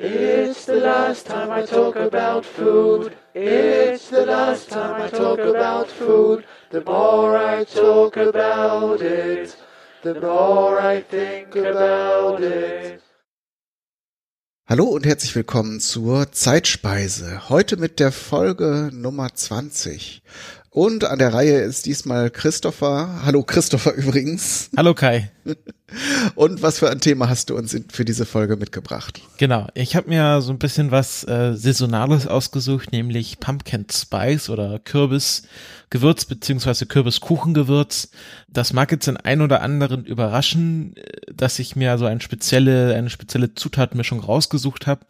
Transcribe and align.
It's 0.00 0.64
the 0.66 0.76
last 0.76 1.26
time 1.26 1.50
I 1.50 1.66
talk 1.66 1.96
about 1.96 2.46
food. 2.46 3.16
It's 3.34 4.10
the 4.10 4.24
last 4.24 4.70
time 4.70 5.02
I 5.02 5.08
talk 5.08 5.40
about 5.40 5.88
food. 5.88 6.44
The 6.70 6.84
more 6.84 7.36
I 7.36 7.64
talk 7.64 8.16
about 8.16 9.02
it, 9.02 9.56
the 10.04 10.14
more 10.20 10.80
I 10.80 11.02
think 11.02 11.56
about 11.56 12.40
it. 12.44 13.02
Hallo 14.68 14.84
und 14.84 15.04
herzlich 15.04 15.34
willkommen 15.34 15.80
zur 15.80 16.30
Zeitspeise. 16.30 17.48
Heute 17.48 17.76
mit 17.76 17.98
der 17.98 18.12
Folge 18.12 18.90
Nummer 18.92 19.34
20. 19.34 20.22
Und 20.78 21.02
an 21.02 21.18
der 21.18 21.34
Reihe 21.34 21.58
ist 21.58 21.86
diesmal 21.86 22.30
Christopher. 22.30 23.22
Hallo 23.24 23.42
Christopher 23.42 23.94
übrigens. 23.96 24.70
Hallo 24.76 24.94
Kai. 24.94 25.32
Und 26.36 26.62
was 26.62 26.78
für 26.78 26.88
ein 26.88 27.00
Thema 27.00 27.28
hast 27.28 27.50
du 27.50 27.56
uns 27.56 27.76
für 27.90 28.04
diese 28.04 28.24
Folge 28.24 28.54
mitgebracht? 28.54 29.20
Genau, 29.38 29.66
ich 29.74 29.96
habe 29.96 30.08
mir 30.08 30.40
so 30.40 30.52
ein 30.52 30.60
bisschen 30.60 30.92
was 30.92 31.26
äh, 31.26 31.54
Saisonales 31.56 32.28
ausgesucht, 32.28 32.92
nämlich 32.92 33.40
Pumpkin 33.40 33.86
Spice 33.90 34.50
oder 34.50 34.78
Kürbisgewürz 34.78 36.26
beziehungsweise 36.26 36.86
Kürbiskuchengewürz. 36.86 38.10
Das 38.46 38.72
mag 38.72 38.92
jetzt 38.92 39.08
den 39.08 39.16
ein 39.16 39.40
oder 39.40 39.62
anderen 39.62 40.04
überraschen, 40.04 40.94
äh, 40.96 41.32
dass 41.34 41.58
ich 41.58 41.74
mir 41.74 41.98
so 41.98 42.06
eine 42.06 42.20
spezielle, 42.20 42.94
eine 42.94 43.10
spezielle 43.10 43.52
Zutatmischung 43.52 44.20
rausgesucht 44.20 44.86
habe. 44.86 45.00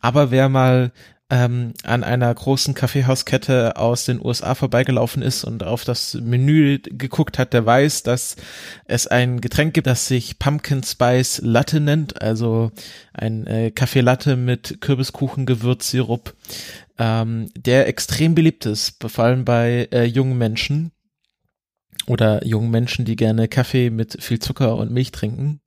Aber 0.00 0.32
wer 0.32 0.48
mal 0.48 0.90
ähm, 1.32 1.72
an 1.82 2.04
einer 2.04 2.32
großen 2.32 2.74
Kaffeehauskette 2.74 3.78
aus 3.78 4.04
den 4.04 4.22
USA 4.22 4.54
vorbeigelaufen 4.54 5.22
ist 5.22 5.44
und 5.44 5.64
auf 5.64 5.82
das 5.82 6.12
Menü 6.12 6.78
geguckt 6.78 7.38
hat, 7.38 7.54
der 7.54 7.64
weiß, 7.64 8.02
dass 8.02 8.36
es 8.84 9.06
ein 9.06 9.40
Getränk 9.40 9.72
gibt, 9.72 9.86
das 9.86 10.06
sich 10.06 10.38
Pumpkin 10.38 10.82
Spice 10.82 11.40
Latte 11.42 11.80
nennt, 11.80 12.20
also 12.20 12.70
ein 13.14 13.46
äh, 13.46 13.70
Kaffee 13.70 14.02
Latte 14.02 14.36
mit 14.36 14.82
Kürbiskuchen, 14.82 15.46
Gewürzsirup, 15.46 16.34
ähm, 16.98 17.48
der 17.56 17.88
extrem 17.88 18.34
beliebt 18.34 18.66
ist, 18.66 19.02
vor 19.02 19.24
allem 19.24 19.46
bei 19.46 19.88
äh, 19.90 20.04
jungen 20.04 20.36
Menschen 20.36 20.92
oder 22.06 22.44
jungen 22.44 22.70
Menschen, 22.70 23.06
die 23.06 23.16
gerne 23.16 23.48
Kaffee 23.48 23.88
mit 23.88 24.22
viel 24.22 24.38
Zucker 24.38 24.76
und 24.76 24.92
Milch 24.92 25.12
trinken. 25.12 25.62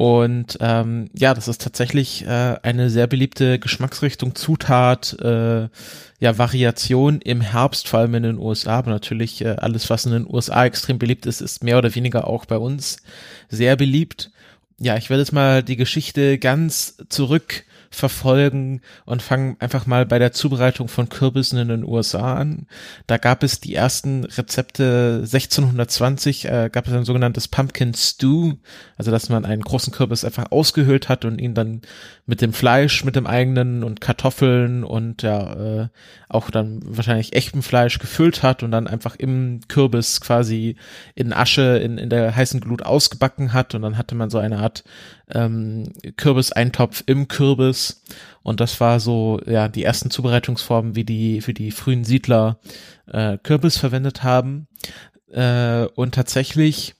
Und 0.00 0.56
ähm, 0.62 1.10
ja, 1.12 1.34
das 1.34 1.46
ist 1.46 1.60
tatsächlich 1.60 2.24
äh, 2.24 2.56
eine 2.62 2.88
sehr 2.88 3.06
beliebte 3.06 3.58
Geschmacksrichtung, 3.58 4.34
Zutat, 4.34 5.14
äh, 5.20 5.68
ja, 6.20 6.38
Variation 6.38 7.20
im 7.20 7.42
Herbst, 7.42 7.86
vor 7.86 8.00
allem 8.00 8.14
in 8.14 8.22
den 8.22 8.38
USA, 8.38 8.78
aber 8.78 8.92
natürlich 8.92 9.44
äh, 9.44 9.56
alles, 9.58 9.90
was 9.90 10.06
in 10.06 10.12
den 10.12 10.26
USA 10.26 10.64
extrem 10.64 10.98
beliebt 10.98 11.26
ist, 11.26 11.42
ist 11.42 11.62
mehr 11.62 11.76
oder 11.76 11.94
weniger 11.94 12.26
auch 12.28 12.46
bei 12.46 12.56
uns 12.56 13.02
sehr 13.50 13.76
beliebt. 13.76 14.30
Ja, 14.78 14.96
ich 14.96 15.10
werde 15.10 15.20
jetzt 15.20 15.34
mal 15.34 15.62
die 15.62 15.76
Geschichte 15.76 16.38
ganz 16.38 16.96
zurück 17.10 17.64
verfolgen 17.92 18.82
und 19.04 19.20
fangen 19.20 19.56
einfach 19.58 19.84
mal 19.84 20.06
bei 20.06 20.20
der 20.20 20.30
Zubereitung 20.30 20.86
von 20.86 21.08
Kürbissen 21.08 21.58
in 21.58 21.68
den 21.68 21.84
USA 21.84 22.34
an. 22.34 22.66
Da 23.08 23.18
gab 23.18 23.42
es 23.42 23.58
die 23.58 23.74
ersten 23.74 24.24
Rezepte 24.24 25.22
1620, 25.24 26.44
äh, 26.44 26.70
gab 26.72 26.86
es 26.86 26.92
ein 26.92 27.04
sogenanntes 27.04 27.48
Pumpkin 27.48 27.92
Stew, 27.94 28.54
also 28.96 29.10
dass 29.10 29.28
man 29.28 29.44
einen 29.44 29.62
großen 29.62 29.92
Kürbis 29.92 30.24
einfach 30.24 30.52
ausgehöhlt 30.52 31.08
hat 31.08 31.24
und 31.24 31.40
ihn 31.40 31.54
dann 31.54 31.82
mit 32.26 32.40
dem 32.40 32.52
Fleisch, 32.52 33.04
mit 33.04 33.16
dem 33.16 33.26
eigenen 33.26 33.82
und 33.82 34.00
Kartoffeln 34.00 34.84
und 34.84 35.22
ja 35.22 35.82
äh, 35.82 35.88
auch 36.28 36.50
dann 36.50 36.80
wahrscheinlich 36.84 37.34
echtem 37.34 37.60
Fleisch 37.62 37.98
gefüllt 37.98 38.44
hat 38.44 38.62
und 38.62 38.70
dann 38.70 38.86
einfach 38.86 39.16
im 39.16 39.62
Kürbis 39.66 40.20
quasi 40.20 40.76
in 41.16 41.32
Asche 41.32 41.78
in, 41.78 41.98
in 41.98 42.08
der 42.08 42.36
heißen 42.36 42.60
Glut 42.60 42.82
ausgebacken 42.82 43.52
hat 43.52 43.74
und 43.74 43.82
dann 43.82 43.98
hatte 43.98 44.14
man 44.14 44.30
so 44.30 44.38
eine 44.38 44.58
Art 44.58 44.84
ähm, 45.34 45.92
Kürbiseintopf 46.16 47.02
im 47.06 47.28
Kürbis 47.28 48.02
und 48.42 48.60
das 48.60 48.80
war 48.80 49.00
so 49.00 49.40
ja 49.46 49.68
die 49.68 49.84
ersten 49.84 50.10
Zubereitungsformen, 50.10 50.96
wie 50.96 51.04
die 51.04 51.40
für 51.40 51.54
die 51.54 51.70
frühen 51.70 52.04
Siedler 52.04 52.60
äh, 53.06 53.38
Kürbis 53.38 53.78
verwendet 53.78 54.22
haben 54.22 54.68
äh, 55.28 55.84
und 55.94 56.14
tatsächlich 56.14 56.94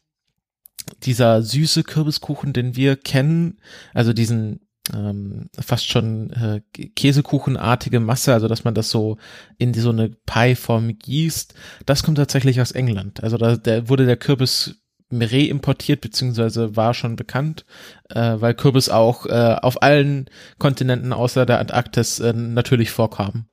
dieser 1.02 1.42
süße 1.42 1.84
Kürbiskuchen, 1.84 2.52
den 2.52 2.76
wir 2.76 2.96
kennen, 2.96 3.60
also 3.94 4.12
diesen 4.12 4.60
ähm, 4.92 5.48
fast 5.58 5.88
schon 5.88 6.30
äh, 6.30 6.60
Käsekuchenartige 6.96 8.00
Masse, 8.00 8.32
also 8.32 8.48
dass 8.48 8.64
man 8.64 8.74
das 8.74 8.90
so 8.90 9.18
in 9.58 9.74
so 9.74 9.90
eine 9.90 10.10
Pie-Form 10.26 10.98
gießt, 10.98 11.54
das 11.86 12.02
kommt 12.02 12.16
tatsächlich 12.16 12.60
aus 12.60 12.72
England. 12.72 13.22
Also 13.22 13.36
da 13.36 13.56
der 13.56 13.88
wurde 13.88 14.06
der 14.06 14.16
Kürbis 14.16 14.80
reimportiert, 15.12 16.00
beziehungsweise 16.00 16.76
war 16.76 16.94
schon 16.94 17.16
bekannt, 17.16 17.64
äh, 18.08 18.36
weil 18.38 18.54
Kürbis 18.54 18.88
auch 18.88 19.26
äh, 19.26 19.56
auf 19.60 19.82
allen 19.82 20.26
Kontinenten 20.58 21.12
außer 21.12 21.46
der 21.46 21.58
Antarktis 21.58 22.20
äh, 22.20 22.32
natürlich 22.32 22.90
vorkam. 22.90 23.46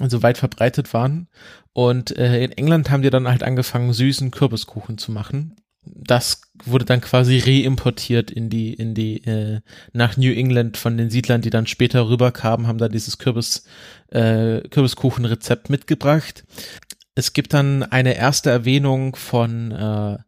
Also 0.00 0.22
weit 0.22 0.38
verbreitet 0.38 0.92
waren. 0.94 1.28
Und 1.72 2.16
äh, 2.16 2.42
in 2.42 2.52
England 2.52 2.90
haben 2.90 3.02
die 3.02 3.10
dann 3.10 3.28
halt 3.28 3.42
angefangen, 3.42 3.92
süßen 3.92 4.30
Kürbiskuchen 4.30 4.98
zu 4.98 5.12
machen. 5.12 5.56
Das 5.84 6.40
wurde 6.64 6.84
dann 6.84 7.00
quasi 7.00 7.38
reimportiert 7.38 8.30
in 8.30 8.50
die, 8.50 8.74
in 8.74 8.94
die, 8.94 9.24
äh, 9.24 9.60
nach 9.92 10.16
New 10.16 10.32
England 10.32 10.76
von 10.76 10.96
den 10.96 11.10
Siedlern, 11.10 11.42
die 11.42 11.50
dann 11.50 11.66
später 11.66 12.08
rüberkamen, 12.08 12.66
haben 12.66 12.78
da 12.78 12.88
dieses 12.88 13.18
Kürbis, 13.18 13.64
äh, 14.10 14.60
Kürbiskuchenrezept 14.68 15.70
mitgebracht. 15.70 16.44
Es 17.14 17.32
gibt 17.32 17.54
dann 17.54 17.82
eine 17.82 18.16
erste 18.16 18.50
Erwähnung 18.50 19.16
von 19.16 19.70
äh, 19.70 20.18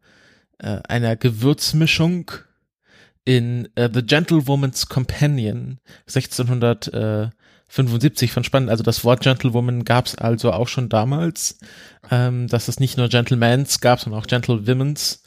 äh, 0.59 0.81
einer 0.89 1.17
Gewürzmischung 1.17 2.31
in 3.25 3.69
äh, 3.75 3.89
The 3.93 4.03
Gentlewoman's 4.03 4.89
Companion 4.89 5.81
1675 6.07 8.33
von 8.33 8.45
spannend. 8.45 8.71
Also 8.71 8.83
das 8.83 9.05
Wort 9.05 9.21
Gentlewoman 9.21 9.85
gab 9.85 10.07
es 10.07 10.15
also 10.15 10.53
auch 10.53 10.69
schon 10.69 10.89
damals, 10.89 11.59
ähm, 12.11 12.49
dass 12.49 12.69
es 12.69 12.81
nicht 12.81 12.97
nur 12.97 13.09
Gentlemans 13.09 13.81
gab, 13.81 14.01
sondern 14.01 14.23
auch 14.23 14.27
Gentlewomen's. 14.27 15.23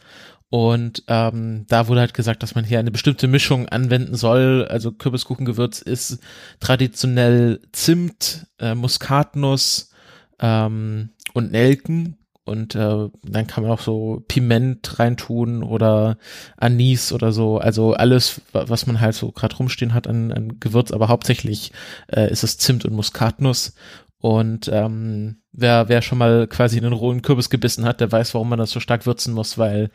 Und 0.50 1.04
ähm, 1.08 1.66
da 1.70 1.88
wurde 1.88 2.00
halt 2.02 2.14
gesagt, 2.14 2.44
dass 2.44 2.56
man 2.56 2.66
hier 2.66 2.80
eine 2.80 2.92
bestimmte 2.92 3.28
Mischung 3.28 3.70
anwenden 3.70 4.16
soll. 4.16 4.68
Also 4.70 4.92
Kürbiskuchengewürz 4.92 5.82
ist 5.82 6.20
traditionell 6.60 7.62
Zimt, 7.72 8.48
äh, 8.60 8.76
Muskatnuss 8.76 9.92
ähm, 10.40 11.12
und 11.34 11.52
Nelken 11.52 12.18
und 12.44 12.76
äh, 12.76 13.10
dann 13.24 13.48
kann 13.48 13.64
man 13.64 13.72
auch 13.72 13.82
so 13.82 14.24
Piment 14.28 15.00
reintun 15.00 15.64
oder 15.64 16.18
Anis 16.58 17.14
oder 17.14 17.32
so. 17.32 17.60
Also 17.60 17.94
alles, 17.94 18.42
was 18.52 18.88
man 18.88 19.00
halt 19.00 19.16
so 19.16 19.32
gerade 19.32 19.56
rumstehen 19.56 19.94
hat 19.94 20.08
an, 20.08 20.32
an 20.32 20.60
Gewürz, 20.60 20.92
aber 20.92 21.08
hauptsächlich 21.08 21.72
äh, 22.08 22.32
ist 22.32 22.44
es 22.44 22.58
Zimt 22.58 22.84
und 22.84 22.94
Muskatnuss. 22.94 23.76
Und 24.18 24.70
ähm, 24.72 25.41
wer, 25.54 25.90
wer 25.90 26.02
schon 26.02 26.18
mal 26.18 26.48
quasi 26.48 26.78
einen 26.78 26.94
rohen 26.94 27.22
Kürbis 27.22 27.50
gebissen 27.50 27.86
hat, 27.86 28.00
der 28.02 28.12
weiß, 28.12 28.34
warum 28.34 28.50
man 28.50 28.60
das 28.60 28.72
so 28.72 28.80
stark 28.80 29.06
würzen 29.06 29.34
muss, 29.34 29.58
weil 29.58 29.92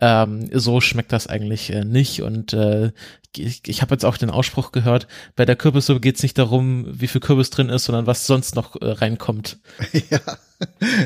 ähm, 0.00 0.48
so 0.52 0.80
schmeckt 0.80 1.12
das 1.12 1.26
eigentlich 1.26 1.72
äh, 1.72 1.84
nicht. 1.84 2.22
Und 2.22 2.52
äh, 2.52 2.92
ich, 3.36 3.62
ich 3.66 3.82
habe 3.82 3.94
jetzt 3.94 4.04
auch 4.04 4.16
den 4.16 4.30
Ausspruch 4.30 4.72
gehört, 4.72 5.06
bei 5.36 5.44
der 5.44 5.56
Kürbissuppe 5.56 6.00
geht 6.00 6.16
es 6.16 6.22
nicht 6.22 6.38
darum, 6.38 6.86
wie 6.88 7.06
viel 7.06 7.20
Kürbis 7.20 7.50
drin 7.50 7.68
ist, 7.68 7.84
sondern 7.84 8.06
was 8.06 8.26
sonst 8.26 8.54
noch 8.54 8.76
äh, 8.80 8.90
reinkommt. 8.90 9.58
Ja, 10.10 10.20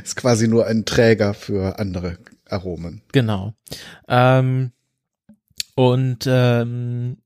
ist 0.02 0.16
quasi 0.16 0.46
nur 0.46 0.66
ein 0.66 0.84
Träger 0.84 1.34
für 1.34 1.78
andere 1.78 2.18
Aromen. 2.46 3.02
Genau. 3.12 3.54
Ähm, 4.08 4.72
und 5.74 6.24
ähm, 6.26 7.18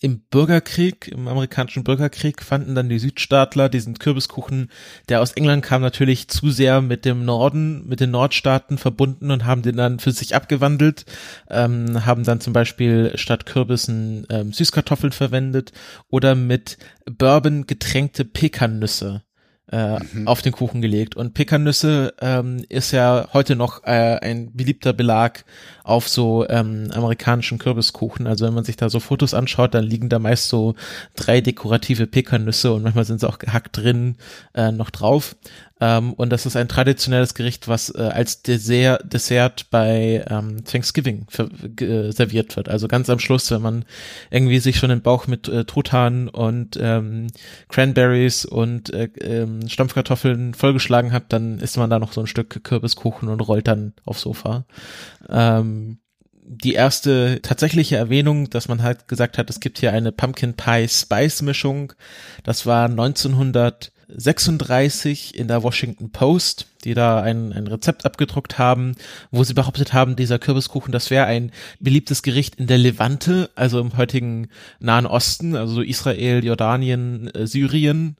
im 0.00 0.20
Bürgerkrieg, 0.20 1.08
im 1.08 1.28
amerikanischen 1.28 1.84
Bürgerkrieg, 1.84 2.42
fanden 2.42 2.74
dann 2.74 2.88
die 2.88 2.98
Südstaatler 2.98 3.68
diesen 3.68 3.98
Kürbiskuchen, 3.98 4.70
der 5.08 5.20
aus 5.20 5.32
England 5.32 5.64
kam, 5.64 5.82
natürlich 5.82 6.28
zu 6.28 6.50
sehr 6.50 6.80
mit 6.80 7.04
dem 7.04 7.24
Norden, 7.24 7.86
mit 7.86 8.00
den 8.00 8.10
Nordstaaten 8.10 8.78
verbunden 8.78 9.30
und 9.30 9.44
haben 9.44 9.62
den 9.62 9.76
dann 9.76 9.98
für 9.98 10.12
sich 10.12 10.34
abgewandelt, 10.34 11.04
ähm, 11.50 12.04
haben 12.06 12.24
dann 12.24 12.40
zum 12.40 12.52
Beispiel 12.52 13.12
statt 13.16 13.46
Kürbissen 13.46 14.26
ähm, 14.30 14.52
Süßkartoffeln 14.52 15.12
verwendet 15.12 15.72
oder 16.08 16.34
mit 16.34 16.78
Bourbon 17.06 17.66
getränkte 17.66 18.24
Pekannüsse 18.24 19.22
äh, 19.72 19.98
mhm. 19.98 20.28
auf 20.28 20.42
den 20.42 20.52
Kuchen 20.52 20.82
gelegt. 20.82 21.16
Und 21.16 21.34
Pekannüsse 21.34 22.14
ähm, 22.20 22.64
ist 22.68 22.92
ja 22.92 23.28
heute 23.32 23.56
noch 23.56 23.82
äh, 23.84 24.18
ein 24.20 24.52
beliebter 24.54 24.92
Belag 24.92 25.44
auf 25.82 26.08
so 26.08 26.46
ähm, 26.48 26.90
amerikanischen 26.92 27.58
Kürbiskuchen. 27.58 28.26
Also 28.26 28.46
wenn 28.46 28.54
man 28.54 28.64
sich 28.64 28.76
da 28.76 28.90
so 28.90 29.00
Fotos 29.00 29.34
anschaut, 29.34 29.74
dann 29.74 29.84
liegen 29.84 30.08
da 30.08 30.18
meist 30.18 30.48
so 30.48 30.74
drei 31.16 31.40
dekorative 31.40 32.06
Pekannüsse 32.06 32.72
und 32.72 32.82
manchmal 32.82 33.04
sind 33.04 33.20
sie 33.20 33.28
auch 33.28 33.38
gehackt 33.38 33.78
drin 33.78 34.16
äh, 34.54 34.70
noch 34.70 34.90
drauf. 34.90 35.36
Ähm, 35.82 36.12
und 36.12 36.30
das 36.30 36.46
ist 36.46 36.54
ein 36.54 36.68
traditionelles 36.68 37.34
Gericht, 37.34 37.66
was 37.66 37.92
äh, 37.92 38.02
als 38.02 38.42
Dessert, 38.42 39.12
Dessert 39.12 39.68
bei 39.70 40.24
ähm, 40.30 40.64
Thanksgiving 40.64 41.26
für, 41.28 41.50
äh, 41.80 42.12
serviert 42.12 42.54
wird. 42.54 42.68
Also 42.68 42.86
ganz 42.86 43.10
am 43.10 43.18
Schluss, 43.18 43.50
wenn 43.50 43.62
man 43.62 43.84
irgendwie 44.30 44.60
sich 44.60 44.76
schon 44.76 44.90
den 44.90 45.02
Bauch 45.02 45.26
mit 45.26 45.48
äh, 45.48 45.64
Truthahn 45.64 46.28
und 46.28 46.78
ähm, 46.80 47.26
Cranberries 47.68 48.44
und 48.44 48.94
äh, 48.94 49.08
ähm, 49.22 49.68
Stampfkartoffeln 49.68 50.54
vollgeschlagen 50.54 51.10
hat, 51.10 51.32
dann 51.32 51.58
isst 51.58 51.76
man 51.76 51.90
da 51.90 51.98
noch 51.98 52.12
so 52.12 52.20
ein 52.20 52.28
Stück 52.28 52.62
Kürbiskuchen 52.62 53.28
und 53.28 53.40
rollt 53.40 53.66
dann 53.66 53.92
aufs 54.04 54.20
Sofa. 54.20 54.64
Ähm, 55.28 55.98
die 56.44 56.74
erste 56.74 57.40
tatsächliche 57.42 57.96
Erwähnung, 57.96 58.50
dass 58.50 58.68
man 58.68 58.84
halt 58.84 59.08
gesagt 59.08 59.36
hat, 59.36 59.50
es 59.50 59.58
gibt 59.58 59.78
hier 59.78 59.92
eine 59.92 60.12
Pumpkin 60.12 60.54
Pie 60.54 60.86
Spice 60.88 61.42
Mischung. 61.42 61.92
Das 62.44 62.66
war 62.66 62.88
1936 64.12 65.34
in 65.34 65.48
der 65.48 65.62
Washington 65.62 66.10
Post 66.10 66.66
die 66.84 66.94
da 66.94 67.20
ein, 67.20 67.52
ein 67.52 67.66
Rezept 67.66 68.04
abgedruckt 68.04 68.58
haben, 68.58 68.94
wo 69.30 69.44
sie 69.44 69.54
behauptet 69.54 69.92
haben, 69.92 70.16
dieser 70.16 70.38
Kürbiskuchen, 70.38 70.92
das 70.92 71.10
wäre 71.10 71.26
ein 71.26 71.52
beliebtes 71.80 72.22
Gericht 72.22 72.56
in 72.56 72.66
der 72.66 72.78
Levante, 72.78 73.50
also 73.54 73.80
im 73.80 73.96
heutigen 73.96 74.48
Nahen 74.80 75.06
Osten, 75.06 75.56
also 75.56 75.82
Israel, 75.82 76.44
Jordanien, 76.44 77.28
äh, 77.34 77.46
Syrien, 77.46 78.16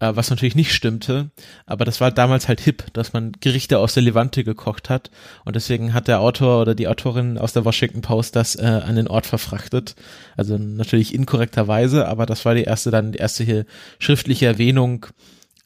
äh, 0.00 0.12
was 0.14 0.30
natürlich 0.30 0.54
nicht 0.54 0.74
stimmte, 0.74 1.30
aber 1.66 1.84
das 1.84 2.00
war 2.00 2.10
damals 2.10 2.48
halt 2.48 2.60
hip, 2.60 2.92
dass 2.92 3.12
man 3.12 3.32
Gerichte 3.40 3.78
aus 3.78 3.94
der 3.94 4.02
Levante 4.02 4.44
gekocht 4.44 4.90
hat. 4.90 5.10
Und 5.44 5.56
deswegen 5.56 5.94
hat 5.94 6.08
der 6.08 6.20
Autor 6.20 6.60
oder 6.62 6.74
die 6.74 6.88
Autorin 6.88 7.38
aus 7.38 7.52
der 7.52 7.64
Washington 7.64 8.02
Post 8.02 8.36
das 8.36 8.56
äh, 8.56 8.64
an 8.64 8.96
den 8.96 9.08
Ort 9.08 9.26
verfrachtet, 9.26 9.94
also 10.36 10.58
natürlich 10.58 11.14
inkorrekterweise, 11.14 12.08
aber 12.08 12.26
das 12.26 12.44
war 12.44 12.54
die 12.54 12.64
erste 12.64 12.90
dann 12.90 13.12
die 13.12 13.18
erste 13.18 13.44
hier 13.44 13.64
schriftliche 13.98 14.46
Erwähnung 14.46 15.06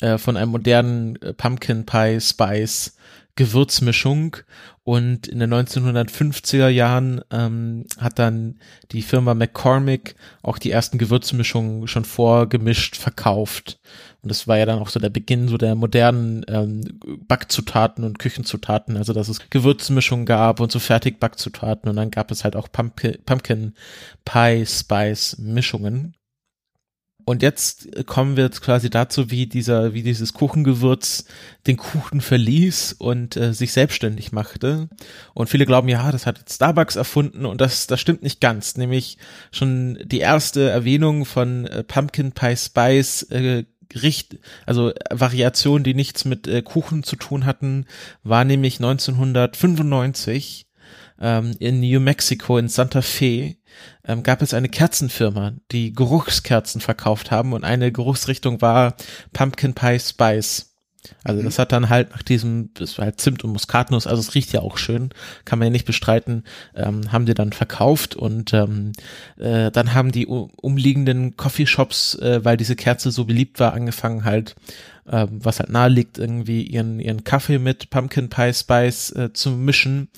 äh, 0.01 0.19
von 0.19 0.37
einem 0.37 0.51
modernen 0.51 1.17
äh, 1.23 1.33
Pumpkin 1.33 1.87
Pie 1.87 2.21
Spice 2.21 2.97
Gewürzmischung. 3.37 4.39
Und 4.83 5.27
in 5.27 5.41
den 5.41 5.53
1950er 5.53 6.69
Jahren 6.69 7.21
ähm, 7.31 7.87
hat 7.99 8.19
dann 8.19 8.61
die 8.93 9.03
Firma 9.03 9.35
McCormick 9.35 10.15
auch 10.43 10.59
die 10.59 10.71
ersten 10.71 10.97
Gewürzmischungen 10.97 11.89
schon 11.89 12.05
vorgemischt 12.05 12.97
verkauft. 12.97 13.81
Und 14.23 14.31
das 14.31 14.49
war 14.49 14.59
ja 14.59 14.67
dann 14.67 14.79
auch 14.79 14.89
so 14.89 14.99
der 14.99 15.11
Beginn 15.11 15.49
so 15.49 15.57
der 15.57 15.75
modernen 15.75 16.45
ähm, 16.49 17.01
Backzutaten 17.29 18.05
und 18.05 18.19
Küchenzutaten, 18.19 18.97
also 18.97 19.13
dass 19.13 19.29
es 19.29 19.51
Gewürzmischungen 19.51 20.27
gab 20.27 20.61
und 20.61 20.73
so 20.73 20.79
Fertigbackzutaten 20.79 21.89
und 21.89 21.97
dann 21.97 22.11
gab 22.11 22.31
es 22.31 22.43
halt 22.43 22.57
auch 22.57 22.71
Pumpkin, 22.71 23.19
Pumpkin 23.25 23.75
Pie 24.25 24.67
Spice 24.67 25.39
Mischungen 25.39 26.16
und 27.29 27.43
jetzt 27.43 28.07
kommen 28.07 28.37
wir 28.37 28.45
jetzt 28.45 28.63
quasi 28.63 28.89
dazu, 28.89 29.33
wie 29.33 29.49
dieser, 29.49 29.95
wie 29.95 30.05
dieses 30.05 30.33
Kuchengewürz 30.33 31.25
den 31.67 31.77
Kuchen 31.77 32.21
verließ 32.21 32.95
und 32.99 33.37
äh, 33.37 33.53
sich 33.53 33.73
selbstständig 33.73 34.31
machte. 34.31 34.89
Und 35.35 35.49
viele 35.49 35.67
glauben, 35.67 35.89
ja, 35.89 36.13
das 36.13 36.25
hat 36.25 36.41
Starbucks 36.49 36.95
erfunden 36.95 37.45
und 37.45 37.61
das, 37.61 37.89
das 37.89 38.01
stimmt 38.01 38.23
nicht 38.23 38.41
ganz. 38.41 38.77
Nämlich 38.77 39.19
schon 39.51 39.99
die 40.05 40.21
erste 40.21 40.71
Erwähnung 40.71 41.25
von 41.25 41.67
äh, 41.67 41.83
Pumpkin 41.83 42.31
Pie 42.31 42.57
Spice 42.57 43.25
äh, 43.25 43.65
also 44.65 44.93
Variationen, 45.11 45.83
die 45.83 45.95
nichts 45.95 46.25
mit 46.27 46.47
äh, 46.47 46.63
Kuchen 46.63 47.03
zu 47.03 47.17
tun 47.17 47.45
hatten, 47.45 47.87
war 48.23 48.45
nämlich 48.45 48.77
1995 48.77 50.66
ähm, 51.21 51.55
in 51.59 51.81
New 51.81 52.01
Mexico 52.01 52.59
in 52.59 52.69
Santa 52.69 53.03
Fe 53.03 53.57
ähm, 54.05 54.23
gab 54.23 54.43
es 54.43 54.55
eine 54.55 54.69
Kerzenfirma, 54.69 55.55
die 55.73 55.93
Geruchskerzen 55.93 56.81
verkauft 56.81 57.31
haben 57.31 57.53
und 57.53 57.65
eine 57.65 57.93
Geruchsrichtung 57.93 58.61
war 58.61 58.97
Pumpkin 59.33 59.75
Pie 59.75 59.99
Spice. 59.99 60.76
Also 61.25 61.43
das 61.43 61.59
hat 61.59 61.73
dann 61.73 61.89
halt 61.89 62.11
nach 62.11 62.23
diesem, 62.23 62.71
das 62.75 62.99
war 62.99 63.07
halt 63.07 63.21
Zimt 63.21 63.45
und 63.45 63.53
Muskatnuss, 63.53 64.07
also 64.07 64.21
es 64.21 64.35
riecht 64.35 64.53
ja 64.53 64.61
auch 64.61 64.79
schön, 64.79 65.11
kann 65.45 65.59
man 65.59 65.67
ja 65.67 65.73
nicht 65.73 65.87
bestreiten, 65.87 66.45
ähm, 66.75 67.13
haben 67.13 67.27
die 67.27 67.35
dann 67.35 67.53
verkauft 67.53 68.17
und 68.17 68.53
ähm, 68.55 68.93
äh, 69.39 69.71
dann 69.71 69.95
haben 69.95 70.13
die 70.13 70.27
umliegenden 70.27 71.37
Coffeeshops, 71.37 72.17
äh, 72.17 72.45
weil 72.45 72.57
diese 72.57 72.77
Kerze 72.77 73.11
so 73.11 73.25
beliebt 73.25 73.61
war, 73.61 73.73
angefangen 73.73 74.25
halt 74.25 74.55
ähm, 75.11 75.39
was 75.41 75.61
halt 75.61 75.71
nahe 75.71 75.89
liegt, 75.89 76.19
irgendwie 76.19 76.63
ihren, 76.63 76.99
ihren 76.99 77.23
Kaffee 77.25 77.59
mit 77.59 77.91
Pumpkin 77.91 78.29
Pie 78.29 78.53
Spice 78.53 79.13
äh, 79.13 79.33
zu 79.33 79.51
mischen. 79.51 80.09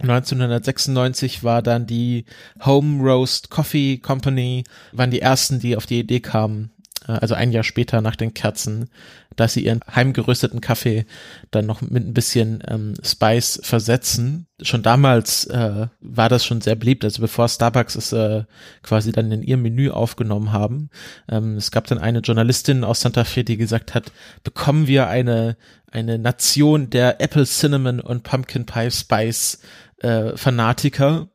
1996 0.00 1.44
war 1.44 1.62
dann 1.62 1.86
die 1.86 2.24
Home 2.64 3.02
Roast 3.02 3.50
Coffee 3.50 3.98
Company, 3.98 4.64
waren 4.92 5.10
die 5.10 5.20
ersten, 5.20 5.60
die 5.60 5.76
auf 5.76 5.86
die 5.86 5.98
Idee 6.00 6.20
kamen, 6.20 6.70
äh, 6.77 6.77
also 7.12 7.34
ein 7.34 7.52
Jahr 7.52 7.64
später 7.64 8.00
nach 8.00 8.16
den 8.16 8.34
Kerzen, 8.34 8.90
dass 9.36 9.54
sie 9.54 9.64
ihren 9.64 9.80
heimgerösteten 9.94 10.60
Kaffee 10.60 11.06
dann 11.50 11.66
noch 11.66 11.80
mit 11.80 12.06
ein 12.06 12.14
bisschen 12.14 12.62
ähm, 12.66 12.94
Spice 13.02 13.60
versetzen. 13.62 14.46
Schon 14.62 14.82
damals 14.82 15.46
äh, 15.46 15.86
war 16.00 16.28
das 16.28 16.44
schon 16.44 16.60
sehr 16.60 16.74
beliebt, 16.74 17.04
also 17.04 17.22
bevor 17.22 17.48
Starbucks 17.48 17.94
es 17.94 18.12
äh, 18.12 18.44
quasi 18.82 19.12
dann 19.12 19.30
in 19.30 19.42
ihr 19.42 19.56
Menü 19.56 19.90
aufgenommen 19.90 20.52
haben. 20.52 20.90
Ähm, 21.28 21.56
es 21.56 21.70
gab 21.70 21.86
dann 21.86 21.98
eine 21.98 22.20
Journalistin 22.20 22.84
aus 22.84 23.00
Santa 23.00 23.24
Fe, 23.24 23.44
die 23.44 23.56
gesagt 23.56 23.94
hat, 23.94 24.12
bekommen 24.42 24.86
wir 24.86 25.08
eine 25.08 25.56
eine 25.90 26.18
Nation 26.18 26.90
der 26.90 27.20
Apple 27.20 27.46
Cinnamon 27.46 28.00
und 28.00 28.22
Pumpkin 28.22 28.66
Pie 28.66 28.90
Spice 28.90 29.60
äh, 29.98 30.36
Fanatiker 30.36 31.28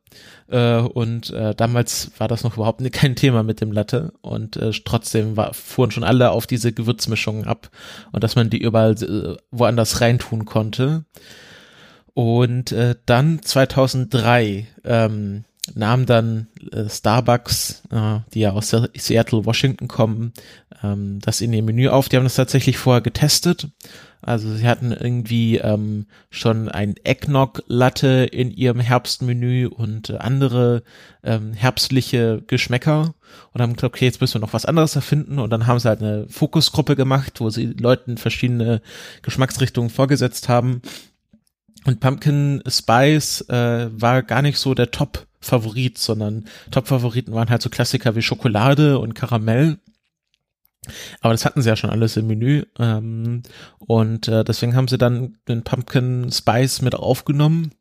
äh, 0.54 0.82
und 0.82 1.32
äh, 1.32 1.56
damals 1.56 2.12
war 2.20 2.28
das 2.28 2.44
noch 2.44 2.56
überhaupt 2.56 2.82
kein 2.94 3.16
Thema 3.16 3.42
mit 3.44 3.60
dem 3.60 3.72
Latte 3.72 4.14
und 4.22 4.56
äh, 4.56 4.72
trotzdem 4.86 5.36
war, 5.36 5.54
fuhren 5.54 5.92
schon 5.92 6.04
alle 6.04 6.30
auf 6.30 6.46
diese 6.46 6.72
Gewürzmischungen 6.72 7.46
ab 7.46 7.72
und 8.12 8.24
dass 8.24 8.36
man 8.36 8.50
die 8.50 8.62
überall 8.62 8.94
äh, 8.94 9.36
woanders 9.52 10.00
reintun 10.00 10.46
konnte. 10.46 11.06
Und 12.14 12.72
äh, 12.72 12.96
dann 13.08 13.42
2003 13.42 14.68
ähm, 14.84 15.46
nahm 15.74 16.06
dann 16.06 16.48
äh, 16.72 16.88
Starbucks, 16.88 17.82
äh, 17.90 18.20
die 18.36 18.42
ja 18.42 18.52
aus 18.52 18.76
Seattle, 18.96 19.46
Washington 19.46 19.88
kommen, 19.88 20.34
ähm, 20.84 21.18
das 21.22 21.42
in 21.42 21.54
ihr 21.54 21.64
Menü 21.64 21.88
auf. 21.88 22.10
Die 22.10 22.18
haben 22.18 22.26
das 22.26 22.36
tatsächlich 22.36 22.78
vorher 22.78 23.02
getestet. 23.02 23.70
Also 24.24 24.54
sie 24.56 24.68
hatten 24.68 24.92
irgendwie 24.92 25.58
ähm, 25.58 26.06
schon 26.30 26.70
ein 26.70 26.96
Eggnog-Latte 27.04 28.28
in 28.32 28.52
ihrem 28.52 28.80
Herbstmenü 28.80 29.68
und 29.68 30.12
andere 30.12 30.84
ähm, 31.24 31.54
herbstliche 31.54 32.42
Geschmäcker 32.48 33.14
und 33.52 33.62
haben 33.62 33.74
gesagt, 33.74 33.96
okay, 33.96 34.06
jetzt 34.06 34.22
müssen 34.22 34.36
wir 34.36 34.42
noch 34.42 34.54
was 34.54 34.66
anderes 34.66 34.96
erfinden 34.96 35.40
und 35.40 35.50
dann 35.50 35.68
haben 35.68 35.80
sie 35.80 35.90
halt 35.90 36.02
eine 36.02 36.28
Fokusgruppe 36.30 36.96
gemacht, 36.96 37.40
wo 37.40 37.50
sie 37.50 37.66
Leuten 37.66 38.18
verschiedene 38.18 38.82
Geschmacksrichtungen 39.22 39.90
vorgesetzt 39.90 40.50
haben. 40.50 40.82
Und 41.86 42.00
Pumpkin 42.00 42.64
Spice 42.68 43.42
äh, 43.50 43.90
war 43.92 44.24
gar 44.24 44.42
nicht 44.42 44.58
so 44.58 44.74
der 44.74 44.92
Top 44.92 45.28
Favorit, 45.42 45.98
sondern 45.98 46.46
Top-Favoriten 46.72 47.34
waren 47.34 47.50
halt 47.50 47.62
so 47.62 47.70
Klassiker 47.70 48.16
wie 48.16 48.22
Schokolade 48.22 48.98
und 49.00 49.14
Karamell. 49.14 49.78
Aber 51.22 51.34
das 51.34 51.46
hatten 51.46 51.62
sie 51.62 51.70
ja 51.70 51.76
schon 51.76 51.90
alles 51.90 52.18
im 52.18 52.28
Menü. 52.28 52.64
Ähm, 52.80 53.44
und 53.80 54.28
äh, 54.28 54.44
deswegen 54.44 54.76
haben 54.76 54.88
sie 54.88 54.98
dann 54.98 55.38
den 55.48 55.64
Pumpkin 55.64 56.32
Spice 56.32 56.82
mit 56.82 56.96
aufgenommen. 56.96 57.72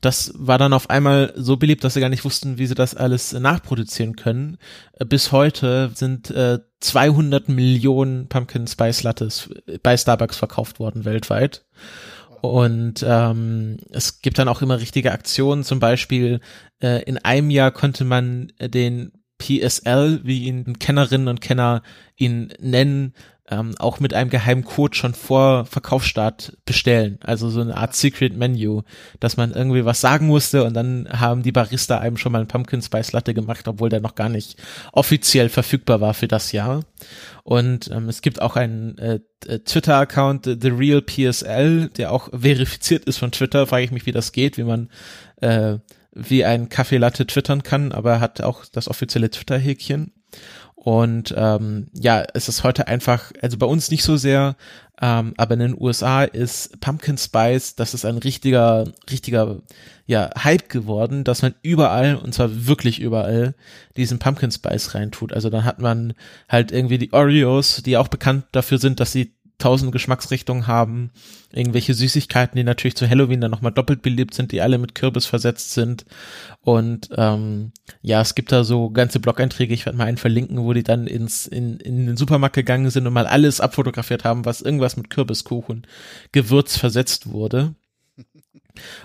Das 0.00 0.32
war 0.36 0.58
dann 0.58 0.72
auf 0.72 0.90
einmal 0.90 1.32
so 1.36 1.56
beliebt, 1.56 1.82
dass 1.84 1.94
sie 1.94 2.00
gar 2.00 2.08
nicht 2.08 2.24
wussten, 2.24 2.58
wie 2.58 2.66
sie 2.66 2.74
das 2.74 2.94
alles 2.94 3.32
nachproduzieren 3.32 4.16
können. 4.16 4.58
Äh, 4.92 5.04
bis 5.04 5.32
heute 5.32 5.90
sind 5.94 6.30
äh, 6.30 6.60
200 6.80 7.48
Millionen 7.48 8.28
Pumpkin 8.28 8.66
Spice 8.66 9.02
Lattes 9.02 9.50
bei 9.82 9.96
Starbucks 9.96 10.36
verkauft 10.36 10.78
worden 10.78 11.04
weltweit. 11.04 11.64
Und 12.40 13.04
ähm, 13.06 13.76
es 13.90 14.20
gibt 14.20 14.38
dann 14.38 14.48
auch 14.48 14.62
immer 14.62 14.80
richtige 14.80 15.12
Aktionen. 15.12 15.62
Zum 15.62 15.78
Beispiel 15.78 16.40
äh, 16.82 17.02
in 17.04 17.18
einem 17.18 17.50
Jahr 17.50 17.70
konnte 17.70 18.04
man 18.04 18.52
den 18.60 19.12
PSL, 19.42 20.20
wie 20.22 20.44
ihn 20.44 20.78
Kennerinnen 20.78 21.28
und 21.28 21.40
Kenner 21.40 21.82
ihn 22.16 22.52
nennen, 22.60 23.14
ähm, 23.50 23.74
auch 23.78 23.98
mit 24.00 24.14
einem 24.14 24.30
geheimen 24.30 24.64
Code 24.64 24.96
schon 24.96 25.14
vor 25.14 25.66
Verkaufsstart 25.66 26.56
bestellen. 26.64 27.18
Also 27.22 27.50
so 27.50 27.60
eine 27.60 27.76
Art 27.76 27.94
Secret 27.94 28.36
Menu, 28.36 28.82
dass 29.20 29.36
man 29.36 29.52
irgendwie 29.52 29.84
was 29.84 30.00
sagen 30.00 30.28
musste 30.28 30.64
und 30.64 30.74
dann 30.74 31.08
haben 31.10 31.42
die 31.42 31.52
Barista 31.52 31.98
einem 31.98 32.16
schon 32.16 32.32
mal 32.32 32.38
einen 32.38 32.48
Pumpkin 32.48 32.80
Spice 32.80 33.12
Latte 33.12 33.34
gemacht, 33.34 33.66
obwohl 33.66 33.88
der 33.88 34.00
noch 34.00 34.14
gar 34.14 34.28
nicht 34.28 34.56
offiziell 34.92 35.48
verfügbar 35.48 36.00
war 36.00 36.14
für 36.14 36.28
das 36.28 36.52
Jahr. 36.52 36.84
Und 37.42 37.90
ähm, 37.90 38.08
es 38.08 38.22
gibt 38.22 38.40
auch 38.40 38.56
einen 38.56 38.96
äh, 38.98 39.20
äh 39.46 39.58
Twitter-Account, 39.58 40.44
The 40.60 40.68
Real 40.68 41.02
PSL, 41.02 41.88
der 41.88 42.12
auch 42.12 42.28
verifiziert 42.30 43.04
ist 43.04 43.18
von 43.18 43.32
Twitter. 43.32 43.66
Frage 43.66 43.84
ich 43.84 43.90
mich, 43.90 44.06
wie 44.06 44.12
das 44.12 44.32
geht, 44.32 44.56
wie 44.56 44.64
man 44.64 44.88
äh, 45.40 45.78
wie 46.14 46.44
ein 46.44 46.68
Kaffee 46.68 46.98
Latte 46.98 47.26
twittern 47.26 47.62
kann, 47.62 47.92
aber 47.92 48.12
er 48.12 48.20
hat 48.20 48.40
auch 48.40 48.64
das 48.66 48.88
offizielle 48.88 49.30
Twitter-Häkchen. 49.30 50.12
Und 50.74 51.32
ähm, 51.36 51.86
ja, 51.92 52.24
es 52.34 52.48
ist 52.48 52.64
heute 52.64 52.88
einfach, 52.88 53.30
also 53.40 53.56
bei 53.56 53.66
uns 53.66 53.90
nicht 53.90 54.02
so 54.02 54.16
sehr, 54.16 54.56
ähm, 55.00 55.32
aber 55.36 55.54
in 55.54 55.60
den 55.60 55.80
USA 55.80 56.24
ist 56.24 56.80
Pumpkin 56.80 57.18
Spice, 57.18 57.76
das 57.76 57.94
ist 57.94 58.04
ein 58.04 58.18
richtiger, 58.18 58.84
richtiger, 59.08 59.62
ja, 60.06 60.30
Hype 60.42 60.68
geworden, 60.68 61.22
dass 61.22 61.42
man 61.42 61.54
überall, 61.62 62.16
und 62.16 62.34
zwar 62.34 62.66
wirklich 62.66 62.98
überall, 63.00 63.54
diesen 63.96 64.18
Pumpkin 64.18 64.50
Spice 64.50 64.96
reintut. 64.96 65.32
Also 65.32 65.50
dann 65.50 65.64
hat 65.64 65.80
man 65.80 66.14
halt 66.48 66.72
irgendwie 66.72 66.98
die 66.98 67.12
Oreos, 67.12 67.82
die 67.84 67.96
auch 67.96 68.08
bekannt 68.08 68.46
dafür 68.50 68.78
sind, 68.78 68.98
dass 68.98 69.12
sie 69.12 69.34
tausend 69.62 69.92
Geschmacksrichtungen 69.92 70.66
haben, 70.66 71.10
irgendwelche 71.52 71.94
Süßigkeiten, 71.94 72.56
die 72.56 72.64
natürlich 72.64 72.96
zu 72.96 73.08
Halloween 73.08 73.40
dann 73.40 73.52
nochmal 73.52 73.72
doppelt 73.72 74.02
beliebt 74.02 74.34
sind, 74.34 74.50
die 74.50 74.60
alle 74.60 74.78
mit 74.78 74.94
Kürbis 74.94 75.26
versetzt 75.26 75.72
sind. 75.72 76.04
Und 76.60 77.10
ähm, 77.16 77.72
ja, 78.00 78.20
es 78.20 78.34
gibt 78.34 78.50
da 78.50 78.64
so 78.64 78.90
ganze 78.90 79.20
Blog-Einträge, 79.20 79.72
ich 79.72 79.86
werde 79.86 79.96
mal 79.98 80.06
einen 80.06 80.16
verlinken, 80.16 80.58
wo 80.58 80.72
die 80.72 80.82
dann 80.82 81.06
ins, 81.06 81.46
in, 81.46 81.78
in 81.78 82.06
den 82.06 82.16
Supermarkt 82.16 82.56
gegangen 82.56 82.90
sind 82.90 83.06
und 83.06 83.12
mal 83.12 83.26
alles 83.26 83.60
abfotografiert 83.60 84.24
haben, 84.24 84.44
was 84.44 84.62
irgendwas 84.62 84.96
mit 84.96 85.10
Kürbiskuchen, 85.10 85.86
Gewürz 86.32 86.76
versetzt 86.76 87.30
wurde. 87.30 87.74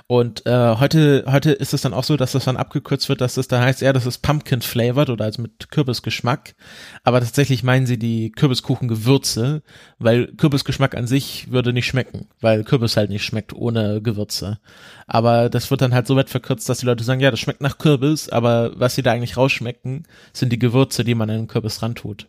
Und 0.08 0.46
äh, 0.46 0.76
heute, 0.76 1.26
heute 1.28 1.52
ist 1.52 1.74
es 1.74 1.82
dann 1.82 1.94
auch 1.94 2.04
so, 2.04 2.18
dass 2.18 2.32
das 2.32 2.46
dann 2.46 2.58
abgekürzt 2.58 3.10
wird, 3.10 3.22
dass 3.22 3.38
es 3.38 3.48
da 3.48 3.62
heißt, 3.62 3.82
ja, 3.82 3.94
das 3.94 4.06
ist 4.06 4.20
Pumpkin 4.20 4.62
flavored 4.62 5.10
oder 5.10 5.26
also 5.26 5.42
mit 5.42 5.70
Kürbisgeschmack. 5.72 6.56
Aber 7.04 7.20
tatsächlich 7.20 7.64
meinen 7.64 7.86
sie 7.86 8.00
die 8.00 8.32
Kürbiskuchengewürze, 8.32 9.62
weil 10.00 10.28
Kürbisgeschmack 10.36 10.96
an 10.96 11.08
sich 11.08 11.52
würde 11.52 11.74
nicht 11.74 11.88
schmecken, 11.88 12.28
weil 12.40 12.64
Kürbis 12.64 12.98
halt 12.98 13.10
nicht 13.10 13.24
schmeckt 13.24 13.54
ohne 13.54 14.02
Gewürze. 14.02 14.60
Aber 15.06 15.50
das 15.50 15.70
wird 15.72 15.82
dann 15.82 15.94
halt 15.94 16.08
so 16.08 16.16
weit 16.16 16.30
verkürzt, 16.30 16.70
dass 16.70 16.80
die 16.80 16.86
Leute 16.86 17.04
sagen, 17.04 17.22
ja, 17.22 17.32
das 17.32 17.40
schmeckt 17.40 17.62
nach 17.62 17.78
Kürbis, 17.78 18.30
aber 18.30 18.72
was 18.80 18.96
sie 18.96 19.04
da 19.04 19.12
eigentlich 19.12 19.38
rausschmecken, 19.38 20.08
sind 20.34 20.52
die 20.52 20.60
Gewürze, 20.60 21.04
die 21.04 21.16
man 21.16 21.30
an 21.30 21.38
den 21.38 21.48
Kürbis 21.48 21.82
rantut. 21.82 22.28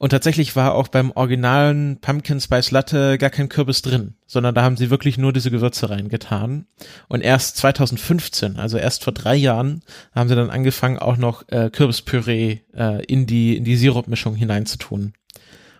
Und 0.00 0.10
tatsächlich 0.10 0.56
war 0.56 0.74
auch 0.74 0.88
beim 0.88 1.10
originalen 1.10 1.98
Pumpkin 2.00 2.40
Spice 2.40 2.70
Latte 2.70 3.18
gar 3.18 3.28
kein 3.28 3.50
Kürbis 3.50 3.82
drin, 3.82 4.14
sondern 4.26 4.54
da 4.54 4.62
haben 4.62 4.78
sie 4.78 4.88
wirklich 4.88 5.18
nur 5.18 5.34
diese 5.34 5.50
Gewürze 5.50 5.90
reingetan. 5.90 6.64
Und 7.08 7.20
erst 7.20 7.58
2015, 7.58 8.56
also 8.56 8.78
erst 8.78 9.04
vor 9.04 9.12
drei 9.12 9.36
Jahren, 9.36 9.82
haben 10.14 10.30
sie 10.30 10.36
dann 10.36 10.48
angefangen, 10.48 10.98
auch 10.98 11.18
noch 11.18 11.46
äh, 11.48 11.68
Kürbispüree 11.68 12.60
äh, 12.74 13.04
in 13.04 13.26
die 13.26 13.58
in 13.58 13.64
die 13.64 13.76
Sirupmischung 13.76 14.34
hineinzutun. 14.36 15.12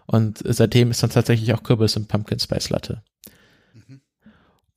Und 0.05 0.43
seitdem 0.45 0.91
ist 0.91 1.03
dann 1.03 1.09
tatsächlich 1.09 1.55
auch 1.55 1.63
Kürbis 1.63 1.97
im 1.97 2.07
Pumpkin 2.07 2.41
Spice 2.41 2.69
Latte. 2.69 3.03
Mhm. 3.73 4.03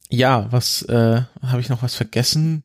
Ja, 0.10 0.48
was 0.52 0.84
äh, 0.84 1.24
habe 1.42 1.60
ich 1.60 1.68
noch 1.68 1.84
was 1.84 1.96
vergessen? 1.96 2.64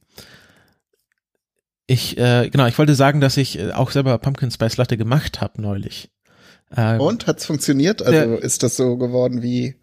Ich 1.89 2.17
äh, 2.19 2.49
genau, 2.51 2.67
ich 2.67 2.79
wollte 2.79 2.95
sagen, 2.95 3.21
dass 3.21 3.37
ich 3.37 3.59
äh, 3.59 3.73
auch 3.73 3.91
selber 3.91 4.17
Pumpkin 4.19 4.53
Spice 4.53 4.77
Latte 4.77 4.97
gemacht 4.97 5.41
habe 5.41 5.61
neulich. 5.61 6.13
Ähm, 6.77 7.01
Und 7.01 7.27
hat's 7.27 7.47
funktioniert? 7.47 8.03
Also 8.03 8.13
der, 8.13 8.43
ist 8.43 8.63
das 8.63 8.77
so 8.77 8.97
geworden 8.97 9.43
wie 9.43 9.77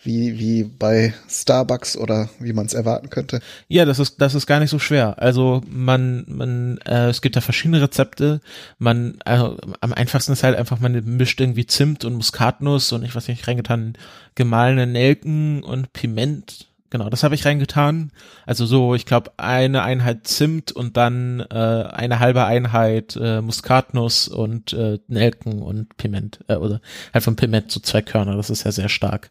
wie 0.00 0.38
wie 0.38 0.62
bei 0.62 1.12
Starbucks 1.28 1.96
oder 1.96 2.30
wie 2.38 2.52
man 2.52 2.66
es 2.66 2.74
erwarten 2.74 3.10
könnte? 3.10 3.40
Ja, 3.66 3.84
das 3.84 3.98
ist 3.98 4.20
das 4.20 4.34
ist 4.34 4.46
gar 4.46 4.60
nicht 4.60 4.70
so 4.70 4.78
schwer. 4.78 5.20
Also 5.20 5.60
man 5.68 6.24
man 6.28 6.78
äh, 6.86 7.08
es 7.08 7.20
gibt 7.20 7.36
da 7.36 7.40
verschiedene 7.40 7.82
Rezepte. 7.82 8.40
Man 8.78 9.18
also 9.24 9.58
am 9.80 9.92
einfachsten 9.92 10.32
ist 10.32 10.44
halt 10.44 10.56
einfach 10.56 10.78
man 10.78 10.92
mischt 11.04 11.40
irgendwie 11.40 11.66
Zimt 11.66 12.04
und 12.04 12.14
Muskatnuss 12.14 12.92
und 12.92 13.04
ich 13.04 13.14
weiß 13.14 13.26
nicht 13.28 13.48
reingetan 13.48 13.94
gemahlene 14.36 14.86
Nelken 14.86 15.64
und 15.64 15.92
Piment 15.92 16.67
Genau, 16.90 17.10
das 17.10 17.22
habe 17.22 17.34
ich 17.34 17.44
reingetan. 17.44 18.12
Also 18.46 18.64
so, 18.64 18.94
ich 18.94 19.04
glaube, 19.04 19.32
eine 19.36 19.82
Einheit 19.82 20.26
Zimt 20.26 20.72
und 20.72 20.96
dann 20.96 21.40
äh, 21.40 21.54
eine 21.54 22.18
halbe 22.18 22.46
Einheit 22.46 23.14
äh, 23.20 23.42
Muskatnuss 23.42 24.28
und 24.28 24.72
äh, 24.72 24.98
Nelken 25.06 25.60
und 25.60 25.96
Piment. 25.98 26.40
Äh, 26.48 26.56
oder 26.56 26.80
halt 27.12 27.24
von 27.24 27.36
Piment 27.36 27.70
zu 27.70 27.80
zwei 27.80 28.00
Körner, 28.00 28.36
das 28.36 28.48
ist 28.48 28.64
ja 28.64 28.72
sehr 28.72 28.88
stark. 28.88 29.30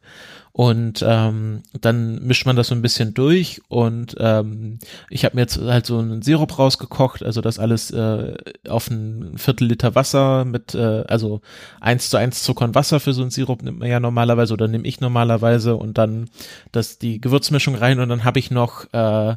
Und 0.57 1.05
ähm, 1.07 1.61
dann 1.79 2.25
mischt 2.25 2.47
man 2.47 2.55
das 2.55 2.69
so 2.69 2.73
ein 2.73 2.81
bisschen 2.81 3.13
durch 3.13 3.61
und 3.67 4.15
ähm, 4.17 4.79
ich 5.07 5.23
habe 5.23 5.35
mir 5.35 5.43
jetzt 5.43 5.61
halt 5.61 5.85
so 5.85 5.99
einen 5.99 6.23
Sirup 6.23 6.57
rausgekocht, 6.57 7.21
also 7.21 7.41
das 7.41 7.59
alles 7.59 7.91
äh, 7.91 8.33
auf 8.67 8.89
ein 8.89 9.37
Viertel 9.37 9.67
Liter 9.67 9.93
Wasser 9.93 10.45
mit, 10.45 10.73
äh, 10.73 11.03
also 11.07 11.41
eins 11.79 12.09
zu 12.09 12.17
eins 12.17 12.41
Zucker 12.41 12.65
und 12.65 12.73
Wasser 12.73 12.99
für 12.99 13.13
so 13.13 13.21
einen 13.21 13.29
Sirup 13.29 13.61
nimmt 13.61 13.77
man 13.77 13.87
ja 13.87 13.99
normalerweise 13.99 14.55
oder 14.55 14.67
nehme 14.67 14.87
ich 14.87 14.99
normalerweise 14.99 15.75
und 15.75 15.99
dann 15.99 16.27
das 16.71 16.97
die 16.97 17.21
Gewürzmischung 17.21 17.75
rein 17.75 17.99
und 17.99 18.09
dann 18.09 18.23
habe 18.23 18.39
ich 18.39 18.49
noch 18.49 18.91
äh, 18.93 19.35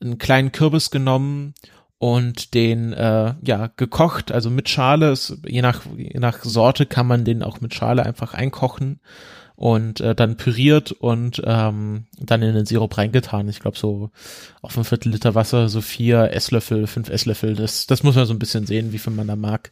einen 0.00 0.18
kleinen 0.18 0.52
Kürbis 0.52 0.92
genommen 0.92 1.52
und 1.98 2.54
den 2.54 2.92
äh, 2.92 3.34
ja 3.42 3.70
gekocht, 3.74 4.30
also 4.30 4.50
mit 4.50 4.68
Schale. 4.68 5.10
Es, 5.10 5.36
je 5.44 5.62
nach 5.62 5.82
je 5.96 6.20
nach 6.20 6.44
Sorte 6.44 6.86
kann 6.86 7.08
man 7.08 7.24
den 7.24 7.42
auch 7.42 7.60
mit 7.60 7.74
Schale 7.74 8.06
einfach 8.06 8.34
einkochen 8.34 9.00
und 9.60 10.00
äh, 10.00 10.14
dann 10.14 10.38
püriert 10.38 10.90
und 10.90 11.42
ähm, 11.44 12.04
dann 12.18 12.40
in 12.40 12.54
den 12.54 12.64
Sirup 12.64 12.96
reingetan. 12.96 13.46
Ich 13.50 13.60
glaube 13.60 13.76
so 13.76 14.08
auf 14.62 14.78
ein 14.78 14.84
Viertel 14.84 15.12
Liter 15.12 15.34
Wasser 15.34 15.68
so 15.68 15.82
vier 15.82 16.32
Esslöffel, 16.32 16.86
fünf 16.86 17.10
Esslöffel. 17.10 17.54
Das, 17.56 17.86
das 17.86 18.02
muss 18.02 18.16
man 18.16 18.24
so 18.24 18.32
ein 18.32 18.38
bisschen 18.38 18.64
sehen, 18.64 18.94
wie 18.94 18.98
viel 18.98 19.12
man 19.12 19.26
da 19.26 19.36
mag. 19.36 19.70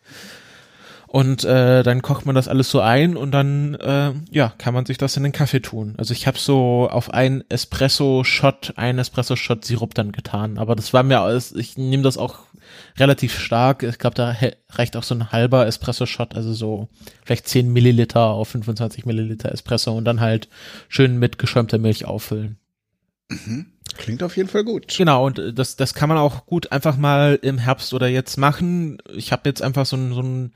Und 1.07 1.43
äh, 1.45 1.83
dann 1.83 2.03
kocht 2.03 2.27
man 2.27 2.35
das 2.35 2.49
alles 2.49 2.71
so 2.71 2.81
ein 2.81 3.17
und 3.17 3.31
dann 3.31 3.77
äh, 3.77 4.13
ja 4.31 4.53
kann 4.59 4.75
man 4.75 4.85
sich 4.85 4.99
das 4.99 5.17
in 5.17 5.23
den 5.23 5.33
Kaffee 5.33 5.61
tun. 5.61 5.95
Also 5.97 6.13
ich 6.13 6.27
habe 6.27 6.37
so 6.37 6.87
auf 6.91 7.15
ein 7.15 7.43
Espresso-Shot, 7.49 8.75
ein 8.77 8.99
Espresso-Shot 8.99 9.65
Sirup 9.65 9.95
dann 9.95 10.13
getan. 10.13 10.59
Aber 10.59 10.77
das 10.77 10.93
war 10.93 11.03
mir 11.03 11.35
ich 11.55 11.79
nehme 11.79 12.03
das 12.03 12.19
auch 12.19 12.41
relativ 12.99 13.39
stark. 13.39 13.83
Ich 13.83 13.99
glaube, 13.99 14.15
da 14.15 14.37
reicht 14.71 14.97
auch 14.97 15.03
so 15.03 15.15
ein 15.15 15.33
halber 15.33 15.67
Espresso-Shot, 15.67 16.35
also 16.35 16.53
so 16.53 16.89
vielleicht 17.25 17.49
10 17.49 17.73
Milliliter 17.73 18.27
auf 18.27 18.49
25 18.49 19.07
Milliliter 19.07 19.53
Espresso 19.53 19.97
und 19.97 20.05
dann 20.05 20.21
halt 20.21 20.49
schön 20.89 21.19
mit 21.19 21.39
geschäumter 21.39 21.79
Milch 21.79 22.05
auffüllen. 22.05 22.59
Mhm. 23.29 23.67
Klingt 23.97 24.23
auf 24.23 24.37
jeden 24.37 24.49
Fall 24.49 24.65
gut. 24.65 24.95
Genau, 24.97 25.27
und 25.27 25.41
das, 25.55 25.77
das 25.77 25.95
kann 25.95 26.09
man 26.09 26.19
auch 26.19 26.47
gut 26.47 26.73
einfach 26.73 26.97
mal 26.97 27.39
im 27.41 27.59
Herbst 27.59 27.95
oder 27.95 28.07
jetzt 28.07 28.37
machen. 28.37 28.99
Ich 29.15 29.33
habe 29.33 29.49
jetzt 29.49 29.63
einfach 29.63 29.87
so 29.87 29.97
ein, 29.97 30.13
so 30.13 30.21
ein 30.21 30.53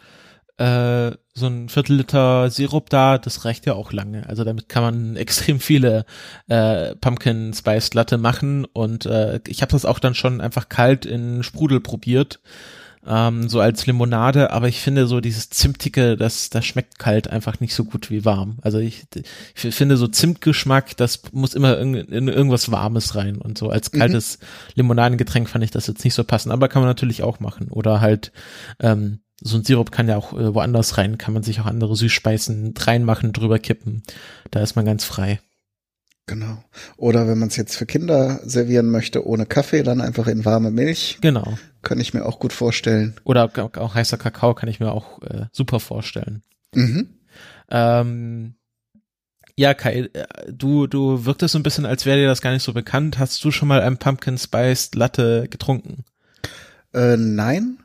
äh, 0.58 1.12
so 1.34 1.46
ein 1.46 1.68
Viertel 1.68 1.96
Liter 1.96 2.50
Sirup 2.50 2.90
da, 2.90 3.18
das 3.18 3.44
reicht 3.44 3.66
ja 3.66 3.74
auch 3.74 3.92
lange. 3.92 4.28
Also 4.28 4.44
damit 4.44 4.68
kann 4.68 4.82
man 4.82 5.16
extrem 5.16 5.60
viele 5.60 6.04
äh, 6.48 6.94
Pumpkin 6.96 7.54
Spice 7.54 7.94
Latte 7.94 8.18
machen 8.18 8.64
und 8.64 9.06
äh, 9.06 9.40
ich 9.46 9.62
habe 9.62 9.72
das 9.72 9.84
auch 9.84 9.98
dann 9.98 10.14
schon 10.14 10.40
einfach 10.40 10.68
kalt 10.68 11.06
in 11.06 11.42
Sprudel 11.42 11.80
probiert, 11.80 12.40
ähm, 13.04 13.48
so 13.48 13.60
als 13.60 13.86
Limonade, 13.86 14.52
aber 14.52 14.68
ich 14.68 14.80
finde 14.80 15.06
so 15.06 15.20
dieses 15.20 15.50
Zimtige, 15.50 16.16
das, 16.16 16.50
das 16.50 16.64
schmeckt 16.64 16.98
kalt 16.98 17.28
einfach 17.28 17.58
nicht 17.58 17.74
so 17.74 17.84
gut 17.84 18.10
wie 18.10 18.24
warm. 18.24 18.58
Also 18.62 18.78
ich, 18.78 19.04
ich 19.54 19.74
finde 19.74 19.96
so 19.96 20.06
Zimtgeschmack, 20.06 20.96
das 20.96 21.22
muss 21.32 21.54
immer 21.54 21.78
in, 21.78 21.94
in 21.94 22.28
irgendwas 22.28 22.70
Warmes 22.70 23.16
rein 23.16 23.38
und 23.38 23.58
so 23.58 23.70
als 23.70 23.92
mhm. 23.92 23.98
kaltes 23.98 24.38
mhm. 24.38 24.46
Limonadengetränk 24.76 25.48
fand 25.48 25.64
ich 25.64 25.72
das 25.72 25.88
jetzt 25.88 26.04
nicht 26.04 26.14
so 26.14 26.22
passend, 26.22 26.52
aber 26.52 26.68
kann 26.68 26.82
man 26.82 26.90
natürlich 26.90 27.22
auch 27.22 27.40
machen 27.40 27.68
oder 27.70 28.00
halt 28.00 28.30
ähm, 28.78 29.21
so 29.42 29.56
ein 29.56 29.64
Sirup 29.64 29.92
kann 29.92 30.08
ja 30.08 30.16
auch 30.16 30.32
äh, 30.32 30.54
woanders 30.54 30.98
rein, 30.98 31.18
kann 31.18 31.34
man 31.34 31.42
sich 31.42 31.60
auch 31.60 31.66
andere 31.66 31.96
Süßspeisen 31.96 32.74
reinmachen, 32.78 33.32
drüber 33.32 33.58
kippen. 33.58 34.02
Da 34.50 34.60
ist 34.60 34.76
man 34.76 34.84
ganz 34.84 35.04
frei. 35.04 35.40
Genau. 36.26 36.62
Oder 36.96 37.26
wenn 37.26 37.38
man 37.38 37.48
es 37.48 37.56
jetzt 37.56 37.76
für 37.76 37.86
Kinder 37.86 38.40
servieren 38.44 38.90
möchte, 38.90 39.26
ohne 39.26 39.44
Kaffee, 39.44 39.82
dann 39.82 40.00
einfach 40.00 40.28
in 40.28 40.44
warme 40.44 40.70
Milch. 40.70 41.18
Genau. 41.20 41.58
Kann 41.82 41.98
ich 41.98 42.14
mir 42.14 42.24
auch 42.24 42.38
gut 42.38 42.52
vorstellen. 42.52 43.16
Oder 43.24 43.44
auch, 43.44 43.76
auch 43.76 43.94
heißer 43.94 44.18
Kakao 44.18 44.54
kann 44.54 44.68
ich 44.68 44.78
mir 44.78 44.92
auch 44.92 45.20
äh, 45.22 45.46
super 45.52 45.80
vorstellen. 45.80 46.42
Mhm. 46.74 47.08
Ähm, 47.70 48.54
ja, 49.56 49.74
Kai, 49.74 50.10
äh, 50.12 50.26
du, 50.50 50.86
du 50.86 51.24
wirktest 51.24 51.52
so 51.52 51.58
ein 51.58 51.64
bisschen, 51.64 51.86
als 51.86 52.06
wäre 52.06 52.18
dir 52.18 52.28
das 52.28 52.40
gar 52.40 52.52
nicht 52.52 52.62
so 52.62 52.72
bekannt. 52.72 53.18
Hast 53.18 53.44
du 53.44 53.50
schon 53.50 53.68
mal 53.68 53.80
ein 53.80 53.98
Pumpkin 53.98 54.38
Spiced 54.38 54.94
Latte 54.94 55.48
getrunken? 55.50 56.04
Äh, 56.94 57.16
nein, 57.16 57.78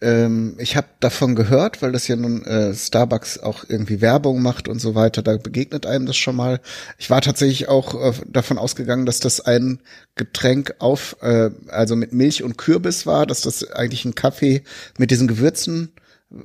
ähm, 0.00 0.54
ich 0.58 0.76
habe 0.76 0.86
davon 1.00 1.34
gehört, 1.34 1.82
weil 1.82 1.92
das 1.92 2.06
ja 2.06 2.16
nun 2.16 2.44
äh, 2.44 2.72
Starbucks 2.74 3.38
auch 3.40 3.64
irgendwie 3.68 4.00
Werbung 4.00 4.42
macht 4.42 4.68
und 4.68 4.80
so 4.80 4.94
weiter, 4.94 5.22
da 5.22 5.36
begegnet 5.36 5.86
einem 5.86 6.06
das 6.06 6.16
schon 6.16 6.36
mal. 6.36 6.60
Ich 6.98 7.10
war 7.10 7.20
tatsächlich 7.20 7.68
auch 7.68 7.94
äh, 7.94 8.12
davon 8.26 8.58
ausgegangen, 8.58 9.06
dass 9.06 9.18
das 9.18 9.40
ein 9.40 9.80
Getränk 10.14 10.76
auf, 10.78 11.16
äh, 11.20 11.50
also 11.68 11.96
mit 11.96 12.12
Milch 12.12 12.42
und 12.42 12.58
Kürbis 12.58 13.06
war, 13.06 13.26
dass 13.26 13.40
das 13.40 13.68
eigentlich 13.72 14.04
ein 14.04 14.14
Kaffee 14.14 14.62
mit 14.98 15.10
diesen 15.10 15.26
Gewürzen 15.26 15.92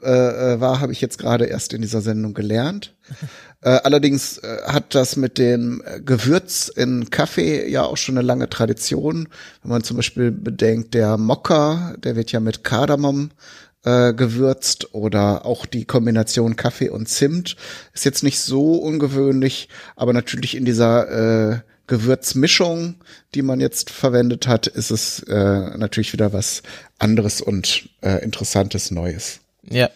äh, 0.01 0.53
äh 0.53 0.59
war, 0.59 0.79
habe 0.79 0.91
ich 0.91 1.01
jetzt 1.01 1.17
gerade 1.17 1.45
erst 1.45 1.73
in 1.73 1.81
dieser 1.81 2.01
Sendung 2.01 2.33
gelernt. 2.33 2.95
Äh, 3.65 3.79
allerdings 3.85 4.39
äh, 4.39 4.57
hat 4.65 4.93
das 4.93 5.15
mit 5.15 5.37
dem 5.37 5.81
Gewürz 6.03 6.67
in 6.67 7.09
Kaffee 7.09 7.69
ja 7.69 7.83
auch 7.83 7.95
schon 7.95 8.17
eine 8.17 8.27
lange 8.27 8.49
Tradition. 8.49 9.29
Wenn 9.61 9.71
man 9.71 9.83
zum 9.85 9.95
Beispiel 9.95 10.31
bedenkt, 10.31 10.93
der 10.93 11.17
Mokka, 11.17 11.95
der 12.03 12.17
wird 12.17 12.33
ja 12.33 12.41
mit 12.41 12.65
Kardamom 12.65 13.31
äh, 13.85 14.13
gewürzt 14.13 14.93
oder 14.93 15.45
auch 15.45 15.65
die 15.65 15.85
Kombination 15.85 16.55
Kaffee 16.55 16.89
und 16.89 17.07
Zimt 17.07 17.55
ist 17.93 18.05
jetzt 18.05 18.23
nicht 18.23 18.39
so 18.39 18.75
ungewöhnlich, 18.75 19.69
aber 19.95 20.13
natürlich 20.13 20.55
in 20.55 20.65
dieser 20.65 21.51
äh, 21.51 21.59
Gewürzmischung, 21.87 22.95
die 23.35 23.41
man 23.41 23.59
jetzt 23.59 23.89
verwendet 23.89 24.47
hat, 24.47 24.67
ist 24.67 24.89
es 24.89 25.23
äh, 25.23 25.77
natürlich 25.77 26.13
wieder 26.13 26.31
was 26.31 26.63
anderes 26.97 27.41
und 27.41 27.89
äh, 28.01 28.23
interessantes 28.23 28.89
Neues. 28.89 29.42
Ja, 29.69 29.89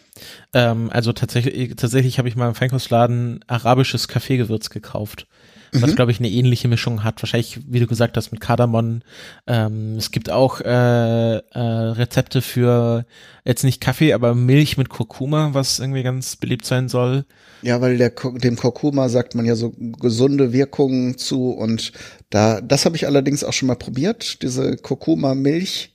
ähm, 0.54 0.90
also 0.90 1.12
tatsächlich, 1.12 1.76
tatsächlich 1.76 2.18
habe 2.18 2.28
ich 2.28 2.36
mal 2.36 2.48
im 2.48 2.54
Feinkostladen 2.54 3.44
arabisches 3.46 4.08
Kaffeegewürz 4.08 4.70
gekauft, 4.70 5.26
was 5.72 5.90
mhm. 5.90 5.96
glaube 5.96 6.10
ich 6.10 6.20
eine 6.20 6.30
ähnliche 6.30 6.68
Mischung 6.68 7.04
hat. 7.04 7.22
Wahrscheinlich, 7.22 7.60
wie 7.68 7.80
du 7.80 7.86
gesagt 7.86 8.16
hast, 8.16 8.32
mit 8.32 8.40
Kardamom. 8.40 9.02
Ähm, 9.46 9.96
es 9.96 10.10
gibt 10.10 10.30
auch 10.30 10.62
äh, 10.62 11.36
äh, 11.36 11.40
Rezepte 11.52 12.40
für 12.40 13.04
jetzt 13.44 13.62
nicht 13.62 13.82
Kaffee, 13.82 14.14
aber 14.14 14.34
Milch 14.34 14.78
mit 14.78 14.88
Kurkuma, 14.88 15.50
was 15.52 15.78
irgendwie 15.78 16.02
ganz 16.02 16.36
beliebt 16.36 16.64
sein 16.64 16.88
soll. 16.88 17.26
Ja, 17.60 17.82
weil 17.82 17.98
der, 17.98 18.10
dem 18.10 18.56
Kurkuma 18.56 19.10
sagt 19.10 19.34
man 19.34 19.44
ja 19.44 19.54
so 19.54 19.74
gesunde 19.76 20.52
Wirkungen 20.54 21.18
zu 21.18 21.50
und 21.50 21.92
da, 22.30 22.62
das 22.62 22.86
habe 22.86 22.96
ich 22.96 23.06
allerdings 23.06 23.44
auch 23.44 23.52
schon 23.52 23.68
mal 23.68 23.74
probiert, 23.74 24.42
diese 24.42 24.76
Kurkuma-Milch. 24.76 25.92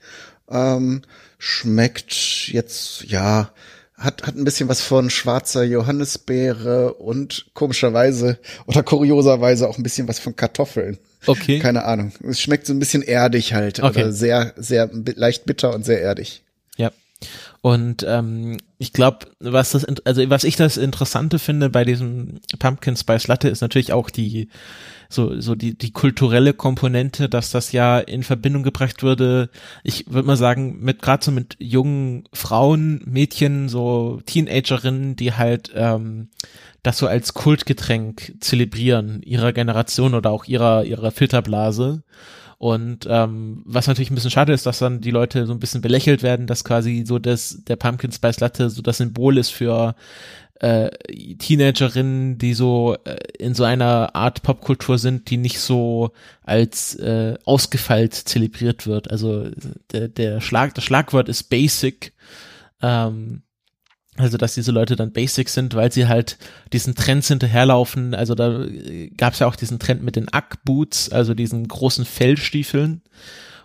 Ähm, 0.50 1.02
schmeckt 1.44 2.48
jetzt, 2.48 3.04
ja, 3.04 3.52
hat, 3.98 4.24
hat 4.24 4.38
ein 4.38 4.46
bisschen 4.46 4.70
was 4.70 4.80
von 4.80 5.10
schwarzer 5.10 5.64
Johannisbeere 5.64 6.94
und 6.94 7.48
komischerweise 7.54 8.40
oder 8.66 8.82
kurioserweise 8.82 9.68
auch 9.68 9.78
ein 9.78 9.84
bisschen 9.84 10.08
was 10.08 10.20
von 10.20 10.38
Kartoffeln. 10.38 11.00
Okay. 11.26 11.60
Keine 11.60 11.84
Ahnung. 11.84 12.14
Es 12.26 12.40
schmeckt 12.40 12.66
so 12.66 12.74
ein 12.74 12.80
bisschen 12.80 13.02
erdig 13.02 13.54
halt. 13.54 13.84
Okay. 13.84 14.12
Sehr, 14.12 14.54
sehr 14.56 14.90
leicht 14.94 15.46
bitter 15.46 15.76
und 15.76 15.84
sehr 15.86 16.02
erdig. 16.02 16.43
Und 17.62 18.06
ähm, 18.08 18.58
ich 18.78 18.92
glaube, 18.92 19.20
was 19.40 19.72
das, 19.72 19.86
also 19.86 20.30
was 20.30 20.44
ich 20.44 20.58
das 20.58 20.76
Interessante 20.78 21.40
finde 21.40 21.70
bei 21.70 21.86
diesem 21.86 22.42
Pumpkin 22.60 22.98
Spice 22.98 23.28
Latte 23.28 23.48
ist 23.48 23.62
natürlich 23.62 23.94
auch 23.94 24.10
die 24.10 24.50
so 25.08 25.40
so 25.40 25.56
die 25.56 25.78
die 25.78 25.92
kulturelle 25.92 26.54
Komponente, 26.54 27.30
dass 27.30 27.52
das 27.52 27.72
ja 27.72 28.00
in 28.00 28.24
Verbindung 28.24 28.64
gebracht 28.64 29.04
würde. 29.04 29.50
Ich 29.84 30.12
würde 30.12 30.28
mal 30.28 30.38
sagen, 30.38 30.80
mit 30.82 31.02
gerade 31.02 31.24
so 31.24 31.32
mit 31.32 31.56
jungen 31.60 32.26
Frauen, 32.34 33.02
Mädchen, 33.06 33.70
so 33.70 34.20
Teenagerinnen, 34.26 35.16
die 35.16 35.34
halt 35.34 35.72
ähm, 35.76 36.30
das 36.82 36.98
so 36.98 37.08
als 37.08 37.34
Kultgetränk 37.34 38.34
zelebrieren 38.42 39.22
ihrer 39.22 39.54
Generation 39.54 40.16
oder 40.16 40.32
auch 40.32 40.46
ihrer 40.46 40.84
ihrer 40.84 41.12
Filterblase. 41.12 42.04
Und 42.64 43.06
ähm, 43.10 43.62
was 43.66 43.88
natürlich 43.88 44.10
ein 44.10 44.16
bisschen 44.16 44.32
schade 44.32 44.54
ist, 44.54 44.66
dass 44.66 44.80
dann 44.80 45.02
die 45.02 45.12
Leute 45.12 45.46
so 45.48 45.52
ein 45.52 45.60
bisschen 45.60 45.82
belächelt 45.82 46.24
werden, 46.24 46.48
dass 46.48 46.64
quasi 46.64 47.04
so 47.06 47.20
das 47.20 47.62
der 47.68 47.76
Pumpkin 47.76 48.14
Spice 48.14 48.40
Latte 48.40 48.70
so 48.70 48.82
das 48.82 49.00
Symbol 49.00 49.38
ist 49.38 49.50
für 49.50 49.96
äh, 50.62 50.90
Teenagerinnen, 51.40 52.38
die 52.38 52.54
so 52.54 52.96
äh, 53.04 53.18
in 53.38 53.54
so 53.54 53.66
einer 53.66 54.16
Art 54.16 54.44
Popkultur 54.44 54.98
sind, 54.98 55.30
die 55.30 55.36
nicht 55.36 55.60
so 55.60 56.14
als 56.42 56.96
äh, 56.96 57.34
ausgefeilt 57.44 58.14
zelebriert 58.14 58.88
wird. 58.88 59.12
Also 59.12 59.50
der, 59.92 60.08
der 60.08 60.40
Schlag, 60.40 60.74
das 60.74 60.86
Schlagwort 60.86 61.28
ist 61.28 61.50
Basic. 61.50 62.14
Ähm, 62.82 63.42
also, 64.18 64.38
dass 64.38 64.54
diese 64.54 64.72
Leute 64.72 64.96
dann 64.96 65.12
basic 65.12 65.50
sind, 65.50 65.74
weil 65.74 65.92
sie 65.92 66.08
halt 66.08 66.38
diesen 66.72 66.94
Trends 66.94 67.30
hinterherlaufen. 67.30 68.14
Also 68.14 68.36
da 68.36 68.66
gab 69.18 69.34
es 69.34 69.40
ja 69.40 69.48
auch 69.48 69.56
diesen 69.56 69.80
Trend 69.80 70.04
mit 70.04 70.16
den 70.16 70.32
Ack-Boots, 70.32 71.12
also 71.12 71.34
diesen 71.34 71.68
großen 71.68 72.06
Fellstiefeln. 72.06 73.02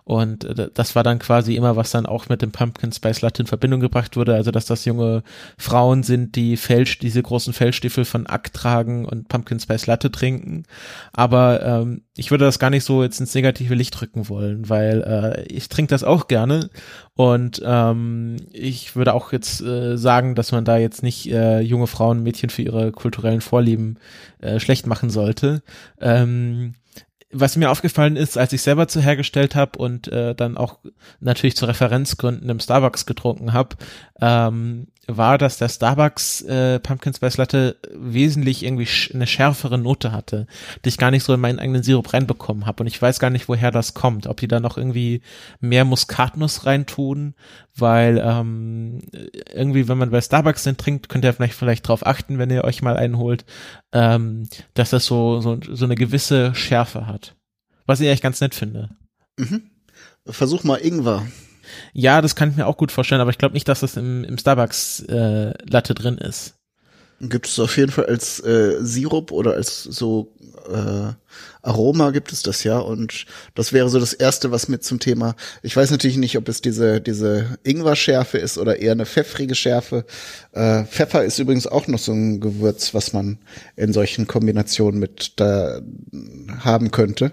Und 0.08 0.44
äh, 0.44 0.70
das 0.72 0.96
war 0.96 1.02
dann 1.02 1.18
quasi 1.18 1.54
immer, 1.54 1.76
was 1.76 1.90
dann 1.90 2.06
auch 2.06 2.30
mit 2.30 2.40
dem 2.40 2.50
Pumpkin 2.50 2.92
Spice 2.92 3.20
Latte 3.20 3.42
in 3.42 3.46
Verbindung 3.46 3.80
gebracht 3.80 4.16
wurde. 4.16 4.34
Also, 4.34 4.50
dass 4.50 4.64
das 4.64 4.86
junge 4.86 5.22
Frauen 5.58 6.02
sind, 6.02 6.34
die 6.34 6.56
Fell, 6.56 6.84
diese 6.84 7.22
großen 7.22 7.52
Fellstiefel 7.52 8.06
von 8.06 8.26
Ack 8.26 8.54
tragen 8.54 9.04
und 9.04 9.28
Pumpkin 9.28 9.60
Spice 9.60 9.86
Latte 9.86 10.10
trinken. 10.10 10.62
Aber 11.12 11.62
ähm, 11.62 12.04
ich 12.16 12.30
würde 12.30 12.46
das 12.46 12.58
gar 12.58 12.70
nicht 12.70 12.84
so 12.84 13.02
jetzt 13.02 13.20
ins 13.20 13.34
negative 13.34 13.74
Licht 13.74 14.00
rücken 14.00 14.30
wollen, 14.30 14.70
weil 14.70 15.02
äh, 15.02 15.42
ich 15.52 15.68
trinke 15.68 15.90
das 15.90 16.04
auch 16.04 16.26
gerne. 16.26 16.70
Und 17.14 17.60
ähm, 17.62 18.36
ich 18.50 18.96
würde 18.96 19.12
auch 19.12 19.30
jetzt 19.30 19.60
äh, 19.60 19.98
sagen, 19.98 20.34
dass 20.34 20.52
man 20.52 20.64
da 20.64 20.78
jetzt 20.78 21.02
nicht 21.02 21.30
äh, 21.30 21.60
junge 21.60 21.86
Frauen, 21.86 22.22
Mädchen 22.22 22.48
für 22.48 22.62
ihre 22.62 22.92
kulturellen 22.92 23.42
Vorlieben 23.42 23.98
äh, 24.40 24.58
schlecht 24.58 24.86
machen 24.86 25.10
sollte. 25.10 25.60
Ähm, 26.00 26.72
was 27.30 27.56
mir 27.56 27.70
aufgefallen 27.70 28.16
ist, 28.16 28.38
als 28.38 28.52
ich 28.52 28.62
selber 28.62 28.88
zu 28.88 29.00
hergestellt 29.00 29.54
habe 29.54 29.78
und 29.78 30.08
äh, 30.08 30.34
dann 30.34 30.56
auch 30.56 30.78
natürlich 31.20 31.56
zu 31.56 31.66
Referenzgründen 31.66 32.48
im 32.48 32.60
Starbucks 32.60 33.06
getrunken 33.06 33.52
habe, 33.52 33.76
ähm, 34.20 34.88
war, 35.08 35.38
dass 35.38 35.56
der 35.56 35.70
Starbucks 35.70 36.42
äh, 36.42 36.78
Pumpkin 36.80 37.14
Spice 37.14 37.38
Latte 37.38 37.76
wesentlich 37.94 38.62
irgendwie 38.62 38.86
sch 38.86 39.14
eine 39.14 39.26
schärfere 39.26 39.78
Note 39.78 40.12
hatte, 40.12 40.46
die 40.84 40.90
ich 40.90 40.98
gar 40.98 41.10
nicht 41.10 41.24
so 41.24 41.32
in 41.32 41.40
meinen 41.40 41.58
eigenen 41.58 41.82
Sirup 41.82 42.12
reinbekommen 42.12 42.66
habe. 42.66 42.82
Und 42.82 42.86
ich 42.86 43.00
weiß 43.00 43.18
gar 43.18 43.30
nicht, 43.30 43.48
woher 43.48 43.70
das 43.70 43.94
kommt. 43.94 44.26
Ob 44.26 44.36
die 44.36 44.48
da 44.48 44.60
noch 44.60 44.76
irgendwie 44.76 45.22
mehr 45.60 45.86
Muskatnuss 45.86 46.66
reintun, 46.66 47.34
weil 47.74 48.22
ähm, 48.22 49.00
irgendwie, 49.52 49.88
wenn 49.88 49.98
man 49.98 50.10
bei 50.10 50.20
Starbucks 50.20 50.64
den 50.64 50.76
trinkt, 50.76 51.08
könnt 51.08 51.24
ihr 51.24 51.32
vielleicht 51.32 51.54
vielleicht 51.54 51.88
drauf 51.88 52.06
achten, 52.06 52.38
wenn 52.38 52.50
ihr 52.50 52.64
euch 52.64 52.82
mal 52.82 52.96
einholt, 52.96 53.46
ähm, 53.92 54.46
dass 54.74 54.90
das 54.90 55.06
so, 55.06 55.40
so, 55.40 55.58
so 55.66 55.86
eine 55.86 55.94
gewisse 55.94 56.54
Schärfe 56.54 57.06
hat. 57.06 57.34
Was 57.86 58.00
ich 58.00 58.08
eigentlich 58.08 58.22
ganz 58.22 58.42
nett 58.42 58.54
finde. 58.54 58.90
Mhm. 59.38 59.62
Versuch 60.26 60.64
mal 60.64 60.76
Ingwer. 60.76 61.26
Ja, 61.92 62.20
das 62.20 62.36
kann 62.36 62.50
ich 62.50 62.56
mir 62.56 62.66
auch 62.66 62.76
gut 62.76 62.92
vorstellen, 62.92 63.20
aber 63.20 63.30
ich 63.30 63.38
glaube 63.38 63.54
nicht, 63.54 63.68
dass 63.68 63.80
das 63.80 63.96
im, 63.96 64.24
im 64.24 64.38
Starbucks 64.38 65.00
äh, 65.08 65.52
Latte 65.68 65.94
drin 65.94 66.18
ist. 66.18 66.54
Gibt 67.20 67.48
es 67.48 67.58
auf 67.58 67.76
jeden 67.76 67.90
Fall 67.90 68.06
als 68.06 68.38
äh, 68.40 68.76
Sirup 68.80 69.32
oder 69.32 69.54
als 69.54 69.82
so 69.82 70.32
äh, 70.68 71.12
Aroma 71.62 72.10
gibt 72.10 72.32
es 72.32 72.42
das 72.42 72.62
ja 72.62 72.78
und 72.78 73.26
das 73.56 73.72
wäre 73.72 73.88
so 73.88 73.98
das 73.98 74.12
erste, 74.12 74.52
was 74.52 74.68
mit 74.68 74.84
zum 74.84 75.00
Thema. 75.00 75.34
Ich 75.62 75.76
weiß 75.76 75.90
natürlich 75.90 76.16
nicht, 76.16 76.38
ob 76.38 76.48
es 76.48 76.60
diese 76.60 77.00
diese 77.00 77.58
Ingwer-Schärfe 77.64 78.38
ist 78.38 78.56
oder 78.56 78.78
eher 78.78 78.92
eine 78.92 79.04
pfeffrige 79.06 79.56
Schärfe. 79.56 80.04
Äh, 80.52 80.84
Pfeffer 80.84 81.24
ist 81.24 81.40
übrigens 81.40 81.66
auch 81.66 81.88
noch 81.88 81.98
so 81.98 82.12
ein 82.12 82.40
Gewürz, 82.40 82.94
was 82.94 83.12
man 83.12 83.38
in 83.74 83.92
solchen 83.92 84.28
Kombinationen 84.28 85.00
mit 85.00 85.32
da 85.36 85.80
haben 86.60 86.92
könnte. 86.92 87.32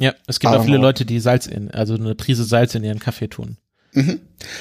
Ja, 0.00 0.14
es 0.26 0.40
gibt 0.40 0.52
auch 0.52 0.64
viele 0.64 0.78
Leute, 0.78 1.04
die 1.04 1.20
Salz 1.20 1.46
in, 1.46 1.70
also 1.70 1.94
eine 1.94 2.14
Prise 2.14 2.44
Salz 2.44 2.74
in 2.74 2.82
ihren 2.82 2.98
Kaffee 2.98 3.28
tun. 3.28 3.58
Mhm. 3.92 4.20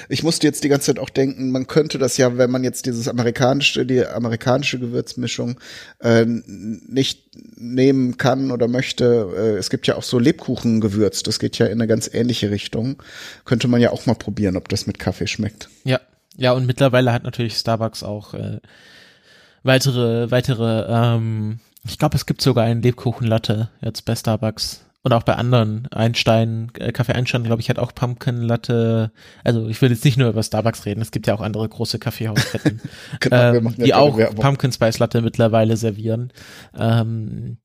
Ich 0.10 0.24
musste 0.24 0.48
jetzt 0.48 0.64
die 0.64 0.70
ganze 0.70 0.88
Zeit 0.88 1.00
auch 1.00 1.10
denken, 1.10 1.52
man 1.52 1.68
könnte 1.68 1.98
das 1.98 2.18
ja, 2.18 2.38
wenn 2.38 2.52
man 2.52 2.64
jetzt 2.64 2.86
dieses 2.86 3.08
amerikanische, 3.08 3.86
die 3.86 4.06
amerikanische 4.06 4.80
Gewürzmischung 4.80 5.60
äh, 6.00 6.26
nicht 6.26 7.30
nehmen 7.56 8.18
kann 8.18 8.52
oder 8.52 8.68
möchte, 8.68 9.32
äh, 9.38 9.58
es 9.58 9.70
gibt 9.70 9.88
ja 9.88 9.96
auch 9.96 10.04
so 10.04 10.20
Lebkuchengewürz, 10.20 11.24
das 11.24 11.40
geht 11.40 11.58
ja 11.58 11.68
in 11.68 11.74
eine 11.74 11.88
ganz 11.88 12.10
ähnliche 12.14 12.52
Richtung. 12.52 13.02
Könnte 13.46 13.68
man 13.68 13.80
ja 13.80 13.92
auch 13.92 14.06
mal 14.08 14.16
probieren, 14.16 14.58
ob 14.58 14.68
das 14.68 14.88
mit 14.88 15.00
Kaffee 15.00 15.28
schmeckt. 15.28 15.70
Ja, 15.86 16.02
ja, 16.36 16.52
und 16.52 16.66
mittlerweile 16.66 17.14
hat 17.14 17.24
natürlich 17.24 17.56
Starbucks 17.56 18.04
auch 18.04 18.34
äh, 18.34 18.60
weitere, 19.64 20.32
weitere, 20.32 20.86
ähm, 20.90 21.60
ich 21.86 21.98
glaube, 21.98 22.18
es 22.18 22.26
gibt 22.26 22.42
sogar 22.42 22.66
einen 22.66 22.82
Lebkuchenlatte 22.82 23.70
jetzt 23.82 24.04
bei 24.06 24.16
Starbucks. 24.16 24.82
Und 25.10 25.14
auch 25.14 25.24
bei 25.24 25.34
anderen 25.34 25.88
Einstein, 25.88 26.72
äh, 26.78 26.92
Kaffee 26.92 27.14
Einstein, 27.14 27.44
glaube 27.44 27.64
ich, 27.64 27.70
hat 27.72 27.80
auch 27.80 27.96
Pumpkin 27.96 28.44
Latte. 28.44 29.12
Also 29.44 29.68
ich 29.68 29.82
will 29.82 29.90
jetzt 29.90 30.06
nicht 30.06 30.18
nur 30.18 30.30
über 30.30 30.44
Starbucks 30.44 30.86
reden, 30.86 31.02
es 31.02 31.10
gibt 31.10 31.26
ja 31.26 31.34
auch 31.34 31.42
andere 31.42 31.68
große 31.68 31.98
Kaffeehausketten, 31.98 32.80
Genau, 33.20 33.54
ähm, 33.56 33.74
ja 33.78 33.86
die 33.86 33.94
auch 33.96 34.18
Werbung. 34.18 34.40
Pumpkin 34.40 34.72
Spice 34.72 35.00
Latte 35.00 35.24
mittlerweile 35.24 35.78
servieren. 35.78 36.32
Ähm, 36.78 37.58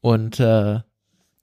und 0.00 0.40
äh, 0.40 0.78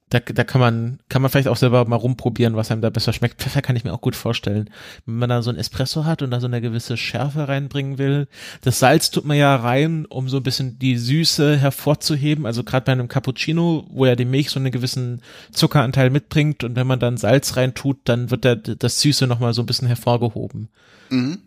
da, 0.10 0.20
da 0.20 0.44
kann 0.46 0.62
man, 0.62 1.00
kann 1.10 1.22
man 1.22 1.30
vielleicht 1.30 1.50
auch 1.50 1.58
selber 1.58 1.84
mal 1.86 1.98
rumprobieren, 1.98 2.56
was 2.56 2.72
einem 2.72 2.82
da 2.82 2.90
besser 2.90 3.12
schmeckt. 3.12 3.42
Pfeffer 3.42 3.62
kann 3.62 3.76
ich 3.76 3.84
mir 3.84 3.94
auch 3.94 4.00
gut 4.00 4.16
vorstellen. 4.16 4.70
Wenn 5.06 5.18
man 5.18 5.30
da 5.30 5.42
so 5.42 5.50
ein 5.50 5.58
Espresso 5.58 6.06
hat 6.06 6.22
und 6.22 6.32
da 6.32 6.40
so 6.40 6.48
eine 6.48 6.62
gewisse 6.62 6.96
Schärfe 6.96 7.50
reinbringen 7.50 7.98
will. 7.98 8.28
Das 8.62 8.80
Salz 8.80 9.12
tut 9.12 9.26
man 9.26 9.36
ja 9.36 9.54
rein, 9.56 10.06
um 10.06 10.30
so 10.30 10.38
ein 10.38 10.44
bisschen 10.44 10.80
die 10.80 10.98
Süße 10.98 11.58
hervorzuheben. 11.58 12.46
Also 12.46 12.64
gerade 12.64 12.86
bei 12.86 12.94
einem 12.94 13.10
Cappuccino, 13.10 13.86
wo 13.90 14.06
ja 14.06 14.16
die 14.16 14.24
Milch 14.24 14.50
so 14.50 14.60
einen 14.60 14.72
gewissen 14.72 15.22
Zuckeranteil 15.52 16.10
mitbringt 16.10 16.64
und 16.64 16.78
wenn 16.78 16.88
man 16.88 17.00
dann 17.00 17.18
Salz 17.18 17.58
rein 17.58 17.74
tut, 17.74 17.98
dann 18.06 18.32
wird 18.32 18.46
da 18.46 18.56
das 18.56 19.02
Süße 19.02 19.28
nochmal 19.28 19.54
so 19.54 19.62
ein 19.62 19.66
bisschen 19.66 19.88
hervorgehoben. 19.88 20.70
Mhm. 21.10 21.40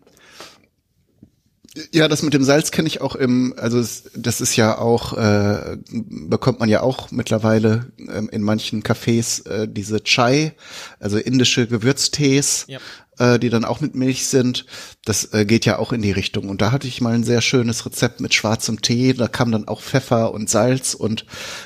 Ja, 1.93 2.09
das 2.09 2.21
mit 2.21 2.33
dem 2.33 2.43
Salz 2.43 2.71
kenne 2.71 2.89
ich 2.89 2.99
auch 2.99 3.15
im, 3.15 3.53
also 3.55 3.81
das 4.13 4.41
ist 4.41 4.57
ja 4.57 4.77
auch, 4.77 5.13
äh, 5.13 5.77
bekommt 5.89 6.59
man 6.59 6.67
ja 6.67 6.81
auch 6.81 7.11
mittlerweile 7.11 7.87
ähm, 7.97 8.27
in 8.29 8.41
manchen 8.41 8.83
Cafés 8.83 9.47
äh, 9.47 9.67
diese 9.69 10.03
Chai, 10.03 10.53
also 10.99 11.17
indische 11.17 11.67
Gewürztees, 11.67 12.65
Ja. 12.67 12.79
Äh, 13.17 13.39
die 13.39 13.49
dann 13.49 13.65
auch 13.65 13.81
mit 13.81 13.95
Milch 13.95 14.27
sind. 14.27 14.65
Das 15.05 15.33
äh, 15.33 15.45
geht 15.45 15.65
ja 15.65 15.79
auch 15.79 15.91
in 15.91 16.01
die 16.01 16.11
Richtung. 16.11 16.49
Und 16.49 16.61
da 16.61 16.71
hatte 16.71 16.87
ich 16.87 17.01
mal 17.01 17.13
ein 17.13 17.23
sehr 17.23 17.41
schönes 17.41 17.85
Rezept 17.85 18.21
mit 18.21 18.33
schwarzem 18.33 18.81
Tee. 18.81 19.13
Da 19.13 19.27
kam 19.27 19.51
dann 19.51 19.67
auch 19.67 19.81
Pfeffer 19.81 20.33
und 20.33 20.49
Salz 20.49 20.93
und 20.93 21.25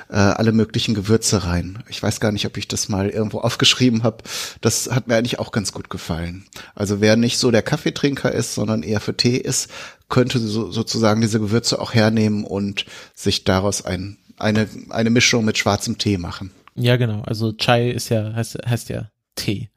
äh, 0.09 0.15
alle 0.15 0.51
möglichen 0.51 0.95
Gewürze 0.95 1.45
rein. 1.45 1.83
Ich 1.89 2.01
weiß 2.01 2.19
gar 2.19 2.31
nicht, 2.31 2.45
ob 2.45 2.57
ich 2.57 2.67
das 2.67 2.89
mal 2.89 3.09
irgendwo 3.09 3.39
aufgeschrieben 3.41 4.03
habe. 4.03 4.23
Das 4.61 4.89
hat 4.91 5.07
mir 5.07 5.15
eigentlich 5.15 5.39
auch 5.39 5.51
ganz 5.51 5.71
gut 5.71 5.89
gefallen. 5.89 6.45
Also 6.73 7.01
wer 7.01 7.15
nicht 7.15 7.37
so 7.37 7.51
der 7.51 7.61
Kaffeetrinker 7.61 8.31
ist, 8.31 8.55
sondern 8.55 8.83
eher 8.83 8.99
für 8.99 9.15
Tee 9.15 9.37
ist, 9.37 9.69
könnte 10.09 10.39
so, 10.39 10.71
sozusagen 10.71 11.21
diese 11.21 11.39
Gewürze 11.39 11.79
auch 11.79 11.93
hernehmen 11.93 12.43
und 12.43 12.85
sich 13.13 13.43
daraus 13.43 13.83
ein, 13.83 14.17
eine, 14.37 14.67
eine 14.89 15.09
Mischung 15.09 15.45
mit 15.45 15.57
schwarzem 15.57 15.97
Tee 15.97 16.17
machen. 16.17 16.51
Ja, 16.75 16.97
genau. 16.97 17.21
Also 17.21 17.53
Chai 17.53 17.91
ist 17.91 18.09
ja, 18.09 18.33
heißt, 18.33 18.57
heißt 18.67 18.89
ja 18.89 19.09
Tee. 19.35 19.69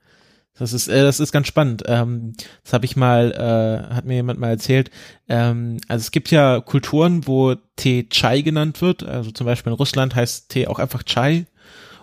Das 0.58 0.72
ist, 0.72 0.88
äh, 0.88 1.02
das 1.02 1.20
ist 1.20 1.32
ganz 1.32 1.46
spannend. 1.46 1.84
Ähm, 1.86 2.34
das 2.64 2.72
habe 2.72 2.84
ich 2.84 2.96
mal, 2.96 3.32
äh, 3.32 3.94
hat 3.94 4.04
mir 4.04 4.14
jemand 4.14 4.40
mal 4.40 4.50
erzählt. 4.50 4.90
Ähm, 5.28 5.78
also 5.88 6.02
es 6.02 6.10
gibt 6.10 6.30
ja 6.30 6.60
Kulturen, 6.60 7.26
wo 7.26 7.54
Tee 7.76 8.08
Chai 8.08 8.42
genannt 8.42 8.80
wird. 8.80 9.04
Also 9.04 9.30
zum 9.30 9.46
Beispiel 9.46 9.72
in 9.72 9.78
Russland 9.78 10.14
heißt 10.14 10.50
Tee 10.50 10.66
auch 10.66 10.78
einfach 10.78 11.02
Chai. 11.04 11.46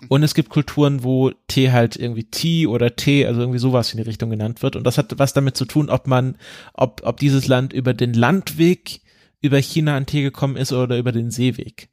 Und 0.07 0.23
es 0.23 0.35
gibt 0.35 0.49
Kulturen, 0.49 1.03
wo 1.03 1.31
Tee 1.47 1.71
halt 1.71 1.95
irgendwie 1.95 2.25
Tee 2.25 2.67
oder 2.67 2.95
Tee, 2.95 3.25
also 3.25 3.41
irgendwie 3.41 3.59
sowas 3.59 3.91
in 3.91 3.97
die 3.97 4.07
Richtung 4.07 4.29
genannt 4.29 4.61
wird. 4.61 4.75
Und 4.75 4.83
das 4.83 4.97
hat 4.97 5.17
was 5.17 5.33
damit 5.33 5.57
zu 5.57 5.65
tun, 5.65 5.89
ob 5.89 6.07
man, 6.07 6.37
ob, 6.73 7.01
ob 7.03 7.17
dieses 7.19 7.47
Land 7.47 7.73
über 7.73 7.93
den 7.93 8.13
Landweg 8.13 9.01
über 9.41 9.57
China 9.57 9.95
an 9.95 10.05
Tee 10.05 10.21
gekommen 10.21 10.57
ist 10.57 10.71
oder 10.71 10.97
über 10.97 11.11
den 11.11 11.31
Seeweg. 11.31 11.89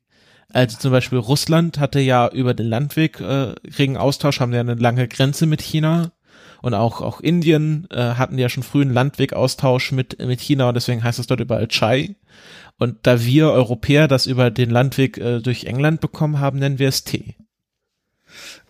Also 0.48 0.78
zum 0.78 0.90
Beispiel 0.90 1.18
Russland 1.18 1.78
hatte 1.78 2.00
ja 2.00 2.28
über 2.28 2.54
den 2.54 2.66
Landweg 2.66 3.20
äh, 3.20 3.54
regen 3.78 3.96
Austausch, 3.96 4.40
haben 4.40 4.52
ja 4.52 4.60
eine 4.60 4.74
lange 4.74 5.08
Grenze 5.08 5.46
mit 5.46 5.62
China 5.62 6.12
Und 6.62 6.74
auch, 6.74 7.00
auch 7.00 7.20
Indien 7.20 7.88
äh, 7.90 7.96
hatten 7.96 8.38
ja 8.38 8.48
schon 8.48 8.62
früh 8.62 8.82
einen 8.82 8.94
Landwegaustausch 8.94 9.92
mit, 9.92 10.18
mit 10.20 10.40
China 10.40 10.68
und 10.68 10.74
deswegen 10.74 11.02
heißt 11.02 11.18
es 11.18 11.26
dort 11.26 11.40
überall 11.40 11.68
Chai. 11.68 12.14
Und 12.78 12.98
da 13.02 13.22
wir 13.24 13.50
Europäer 13.50 14.08
das 14.08 14.26
über 14.26 14.50
den 14.50 14.70
Landweg 14.70 15.18
äh, 15.18 15.40
durch 15.40 15.64
England 15.64 16.00
bekommen 16.00 16.38
haben, 16.38 16.58
nennen 16.58 16.78
wir 16.78 16.88
es 16.88 17.04
Tee. 17.04 17.34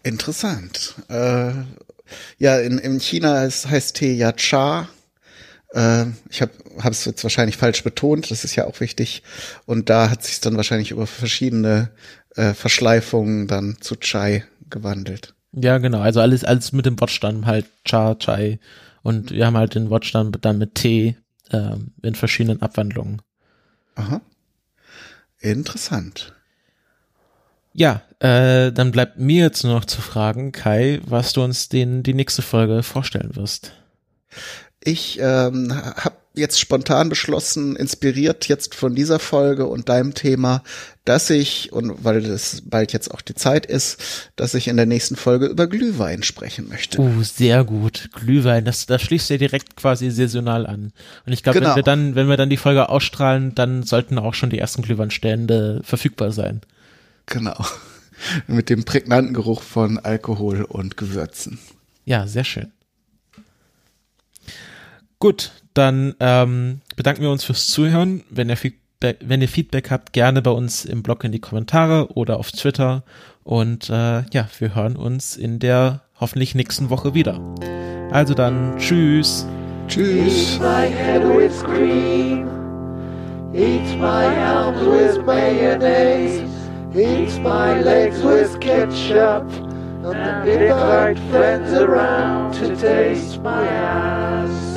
Interessant. 0.03 0.97
Äh, 1.09 1.53
ja, 2.39 2.59
in, 2.59 2.79
in 2.79 2.99
China 2.99 3.35
heißt, 3.41 3.69
heißt 3.69 3.97
Tee 3.97 4.15
ja 4.15 4.33
Cha. 4.33 4.89
Äh, 5.75 6.07
ich 6.31 6.43
habe 6.43 6.53
es 6.91 7.05
jetzt 7.05 7.23
wahrscheinlich 7.23 7.57
falsch 7.57 7.85
betont, 7.85 8.31
das 8.31 8.45
ist 8.45 8.57
ja 8.57 8.67
auch 8.67 8.81
wichtig. 8.81 9.23
Und 9.67 9.91
da 9.91 10.11
hat 10.11 10.25
sich 10.25 10.41
dann 10.41 10.57
wahrscheinlich 10.57 10.91
über 10.91 11.07
verschiedene 11.07 11.91
äh, 12.37 12.55
Verschleifungen 12.55 13.47
dann 13.47 13.77
zu 13.81 13.97
Chai 13.97 14.45
gewandelt. 14.71 15.35
Ja, 15.53 15.79
genau. 15.79 16.01
Also 16.01 16.21
alles, 16.21 16.45
alles 16.45 16.73
mit 16.73 16.87
dem 16.87 16.99
Wortstamm 17.01 17.47
halt 17.47 17.67
Cha, 17.85 18.15
Chai. 18.15 18.59
Und 19.03 19.31
wir 19.31 19.47
haben 19.47 19.57
halt 19.57 19.75
den 19.75 19.91
Wortstamm 19.91 20.33
dann 20.41 20.59
mit 20.59 20.75
Tee 20.75 21.17
ähm, 21.51 21.93
in 22.03 22.15
verschiedenen 22.15 22.63
Abwandlungen. 22.63 23.21
Aha. 23.95 24.21
Interessant. 25.41 26.33
Ja, 27.75 28.03
äh, 28.21 28.71
dann 28.71 28.93
bleibt 28.93 29.19
mir 29.19 29.45
jetzt 29.45 29.65
nur 29.65 29.75
noch 29.75 29.85
zu 29.85 30.01
fragen, 30.01 30.53
Kai, 30.53 31.01
was 31.07 31.33
du 31.33 31.43
uns 31.43 31.69
den, 31.69 32.03
die 32.03 32.15
nächste 32.15 32.43
Folge 32.43 32.83
vorstellen 32.83 33.35
wirst. 33.35 33.73
Ich 34.81 35.19
ähm, 35.21 35.73
habe 35.75 36.17
jetzt 36.35 36.59
spontan 36.59 37.09
beschlossen, 37.09 37.77
inspiriert 37.77 38.49
jetzt 38.49 38.75
von 38.75 38.95
dieser 38.95 39.19
Folge 39.19 39.67
und 39.67 39.89
deinem 39.89 40.15
Thema, 40.15 40.63
dass 41.05 41.31
ich, 41.31 41.73
und 41.73 42.05
weil 42.05 42.23
das 42.23 42.63
bald 42.65 42.93
jetzt 42.93 43.11
auch 43.11 43.21
die 43.21 43.35
Zeit 43.35 43.67
ist, 43.67 44.31
dass 44.37 44.55
ich 44.55 44.69
in 44.69 44.77
der 44.77 44.87
nächsten 44.87 45.17
Folge 45.17 45.47
über 45.47 45.67
Glühwein 45.67 46.23
sprechen 46.23 46.69
möchte. 46.69 47.01
Uh, 47.01 47.23
sehr 47.23 47.65
gut. 47.65 48.09
Glühwein, 48.15 48.65
das, 48.65 48.87
das 48.87 49.03
schließt 49.03 49.31
ja 49.31 49.37
direkt 49.37 49.77
quasi 49.77 50.11
saisonal 50.11 50.67
an. 50.67 50.93
Und 51.27 51.33
ich 51.33 51.43
glaube, 51.43 51.59
genau. 51.59 51.71
wenn 51.71 51.77
wir 51.77 51.83
dann, 51.83 52.15
wenn 52.15 52.29
wir 52.29 52.37
dann 52.37 52.51
die 52.51 52.57
Folge 52.57 52.89
ausstrahlen, 52.89 53.55
dann 53.55 53.83
sollten 53.83 54.19
auch 54.19 54.35
schon 54.35 54.51
die 54.51 54.59
ersten 54.59 54.83
Glühweinstände 54.83 55.81
verfügbar 55.85 56.33
sein. 56.33 56.63
Genau. 57.27 57.65
Mit 58.47 58.71
dem 58.71 58.85
prägnanten 58.85 59.35
Geruch 59.35 59.63
von 59.63 59.99
Alkohol 59.99 60.63
und 60.63 60.97
Gewürzen. 60.97 61.59
Ja, 62.05 62.27
sehr 62.27 62.45
schön. 62.45 62.73
Gut, 65.19 65.53
dann 65.75 66.15
ähm, 66.21 66.81
bedanken 66.97 67.23
wir 67.23 67.31
uns 67.31 67.45
fürs 67.45 67.69
Zuhören. 67.69 68.25
Wenn 68.31 68.49
ihr, 68.49 68.57
Feedback, 68.57 69.19
wenn 69.21 69.41
ihr 69.41 69.49
Feedback 69.49 69.91
habt, 69.91 70.13
gerne 70.13 70.43
bei 70.43 70.51
uns 70.51 70.85
im 70.85 71.03
Blog 71.03 71.25
in 71.25 71.33
die 71.33 71.41
Kommentare 71.41 72.13
oder 72.15 72.39
auf 72.39 72.53
Twitter. 72.53 73.03
Und 73.45 73.91
äh, 73.91 74.23
ja, 74.33 74.49
wir 74.59 74.75
hören 74.75 74.97
uns 74.97 75.37
in 75.37 75.59
der 75.59 76.03
hoffentlich 76.21 76.55
nächsten 76.55 76.91
Woche 76.91 77.15
wieder. 77.15 77.41
Also 78.11 78.35
dann, 78.35 78.77
tschüss. 78.79 79.47
Tschüss. 79.89 80.55
Eat 80.55 80.61
my 80.61 80.87
head 80.89 81.23
with 81.23 81.63
cream. 81.65 82.47
Eat 83.55 83.99
my 83.99 84.25
arms 84.25 84.81
with 84.81 85.25
mayonnaise. 85.27 86.43
Eat 86.95 87.39
my 87.43 87.81
legs 87.81 88.23
with 88.23 88.59
ketchup. 88.61 89.51
And 90.05 90.49
invite 90.49 91.19
friends 91.31 91.73
around 91.73 92.55
to 92.55 92.75
taste 92.77 93.41
my 93.43 93.67
ass. 93.67 94.72